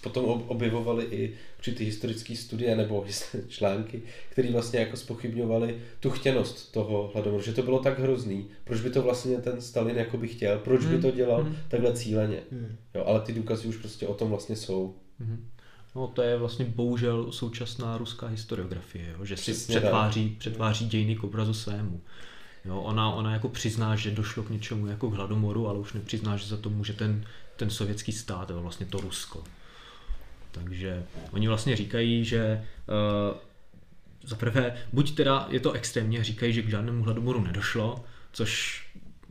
potom 0.00 0.24
objevovaly 0.24 1.04
i 1.04 1.34
určitý 1.58 1.84
historické 1.84 2.36
studie 2.36 2.76
nebo 2.76 3.06
články, 3.48 4.02
které 4.30 4.52
vlastně 4.52 4.80
jako 4.80 4.96
spochybňovaly 4.96 5.76
tu 6.00 6.10
chtěnost 6.10 6.72
toho 6.72 7.10
hladomoru, 7.14 7.42
že 7.42 7.52
to 7.52 7.62
bylo 7.62 7.78
tak 7.78 7.98
hrozný, 7.98 8.46
proč 8.64 8.80
by 8.80 8.90
to 8.90 9.02
vlastně 9.02 9.36
ten 9.36 9.60
Stalin 9.60 9.96
jako 9.96 10.16
by 10.16 10.28
chtěl, 10.28 10.58
proč 10.58 10.84
by 10.84 10.98
to 10.98 11.08
hmm. 11.08 11.16
dělal 11.16 11.42
hmm. 11.42 11.56
takhle 11.68 11.92
cíleně. 11.92 12.38
Hmm. 12.52 12.76
Jo, 12.94 13.04
ale 13.06 13.20
ty 13.20 13.32
důkazy 13.32 13.68
už 13.68 13.76
prostě 13.76 14.06
o 14.06 14.14
tom 14.14 14.28
vlastně 14.28 14.56
jsou. 14.56 14.94
Hmm. 15.20 15.48
No 15.94 16.06
to 16.06 16.22
je 16.22 16.36
vlastně 16.36 16.64
bohužel 16.64 17.32
současná 17.32 17.98
ruská 17.98 18.26
historiografie, 18.26 19.14
jo? 19.18 19.24
že 19.24 19.36
si 19.36 19.54
přetváří, 19.54 20.36
přetváří 20.38 20.88
dějiny 20.88 21.16
k 21.16 21.24
obrazu 21.24 21.54
svému. 21.54 22.00
Jo, 22.64 22.80
ona, 22.80 23.10
ona 23.10 23.32
jako 23.32 23.48
přizná, 23.48 23.96
že 23.96 24.10
došlo 24.10 24.42
k 24.42 24.50
něčemu 24.50 24.86
jako 24.86 25.10
k 25.10 25.14
hladomoru, 25.14 25.68
ale 25.68 25.78
už 25.78 25.92
nepřizná, 25.92 26.36
že 26.36 26.46
za 26.46 26.56
to 26.56 26.70
může 26.70 26.92
ten, 26.92 27.24
ten 27.56 27.70
sovětský 27.70 28.12
stát, 28.12 28.50
jo, 28.50 28.62
vlastně 28.62 28.86
to 28.86 29.00
Rusko. 29.00 29.44
Takže 30.50 31.04
oni 31.30 31.48
vlastně 31.48 31.76
říkají, 31.76 32.24
že 32.24 32.64
uh, 32.88 33.36
za 34.24 34.36
prvé, 34.36 34.76
buď 34.92 35.14
teda 35.14 35.46
je 35.50 35.60
to 35.60 35.72
extrémně, 35.72 36.24
říkají, 36.24 36.52
že 36.52 36.62
k 36.62 36.70
žádnému 36.70 37.04
hladomoru 37.04 37.40
nedošlo, 37.40 38.04
což 38.32 38.82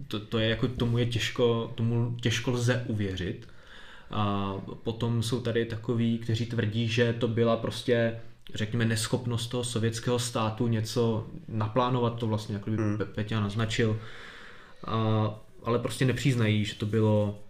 to, 0.08 0.20
to 0.20 0.40
je 0.40 0.50
jako 0.50 0.68
tomu 0.68 0.98
je 0.98 1.06
těžko, 1.06 1.74
tomu 1.76 2.18
těžko 2.22 2.52
lze 2.52 2.86
uvěřit. 2.88 3.48
A 4.12 4.54
potom 4.84 5.24
jsou 5.24 5.42
tady 5.42 5.66
takoví, 5.66 6.18
kteří 6.18 6.46
tvrdí, 6.46 6.88
že 6.88 7.14
to 7.14 7.28
byla 7.28 7.58
prostě 7.58 8.20
řekněme, 8.54 8.86
neschopnost 8.86 9.48
toho 9.48 9.64
sovětského 9.64 10.20
státu 10.20 10.68
něco 10.68 11.28
naplánovat, 11.48 12.20
to 12.20 12.28
vlastně, 12.28 12.56
jak 12.56 12.68
by 12.68 12.78
hmm. 12.78 13.00
Peťa 13.16 13.39
naznačil, 13.39 14.00
a, 14.88 15.30
ale 15.64 15.80
prostě 15.80 16.06
nepřiznají, 16.06 16.66
že 16.66 16.76
to 16.76 16.86
bylo 16.86 17.44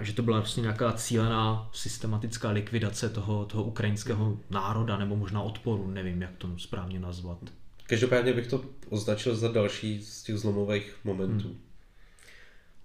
že 0.00 0.12
to 0.12 0.22
byla 0.22 0.38
vlastně 0.38 0.60
nějaká 0.60 0.92
cílená 0.92 1.70
systematická 1.72 2.50
likvidace 2.50 3.08
toho, 3.08 3.44
toho 3.44 3.64
ukrajinského 3.64 4.38
národa 4.50 4.98
nebo 4.98 5.16
možná 5.16 5.42
odporu, 5.42 5.90
nevím, 5.90 6.22
jak 6.22 6.36
to 6.38 6.58
správně 6.58 7.00
nazvat. 7.00 7.38
Každopádně 7.86 8.32
bych 8.32 8.46
to 8.46 8.64
označil 8.88 9.36
za 9.36 9.52
další 9.52 10.02
z 10.02 10.22
těch 10.22 10.38
zlomových 10.38 10.96
momentů. 11.04 11.48
Hmm. 11.48 11.69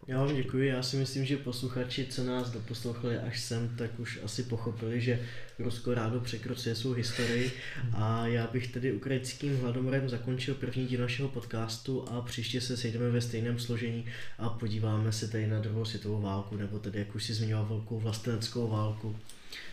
Já 0.07 0.19
vám 0.23 0.35
děkuji, 0.35 0.69
já 0.69 0.83
si 0.83 0.97
myslím, 0.97 1.25
že 1.25 1.37
posluchači, 1.37 2.05
co 2.05 2.23
nás 2.23 2.49
doposlouchali 2.49 3.17
až 3.17 3.41
sem, 3.41 3.75
tak 3.77 3.99
už 3.99 4.19
asi 4.23 4.43
pochopili, 4.43 5.01
že 5.01 5.19
Rusko 5.59 5.93
rádo 5.93 6.19
překrocuje 6.19 6.75
svou 6.75 6.93
historii 6.93 7.51
a 7.93 8.27
já 8.27 8.47
bych 8.47 8.67
tedy 8.67 8.93
ukrajinským 8.93 9.57
hladomorem 9.57 10.09
zakončil 10.09 10.55
první 10.55 10.85
díl 10.85 11.01
našeho 11.01 11.29
podcastu 11.29 12.09
a 12.09 12.21
příště 12.21 12.61
se 12.61 12.77
sejdeme 12.77 13.09
ve 13.09 13.21
stejném 13.21 13.59
složení 13.59 14.05
a 14.37 14.49
podíváme 14.49 15.11
se 15.11 15.27
tady 15.27 15.47
na 15.47 15.59
druhou 15.59 15.85
světovou 15.85 16.21
válku, 16.21 16.57
nebo 16.57 16.79
tedy, 16.79 16.99
jak 16.99 17.15
už 17.15 17.23
si 17.23 17.33
zmiňoval, 17.33 17.65
velkou 17.65 17.99
vlasteneckou 17.99 18.67
válku 18.67 19.15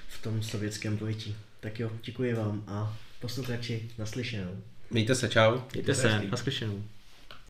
v 0.08 0.22
tom 0.22 0.42
sovětském 0.42 0.98
pojetí. 0.98 1.36
Tak 1.60 1.80
jo, 1.80 1.90
děkuji 2.04 2.34
vám 2.34 2.64
a 2.66 2.98
posluchači 3.20 3.90
naslyšenou. 3.98 4.62
Mějte 4.90 5.14
se, 5.14 5.28
čau. 5.28 5.58
Mějte 5.72 5.94
se, 5.94 6.22
naslyšenou. 6.30 6.84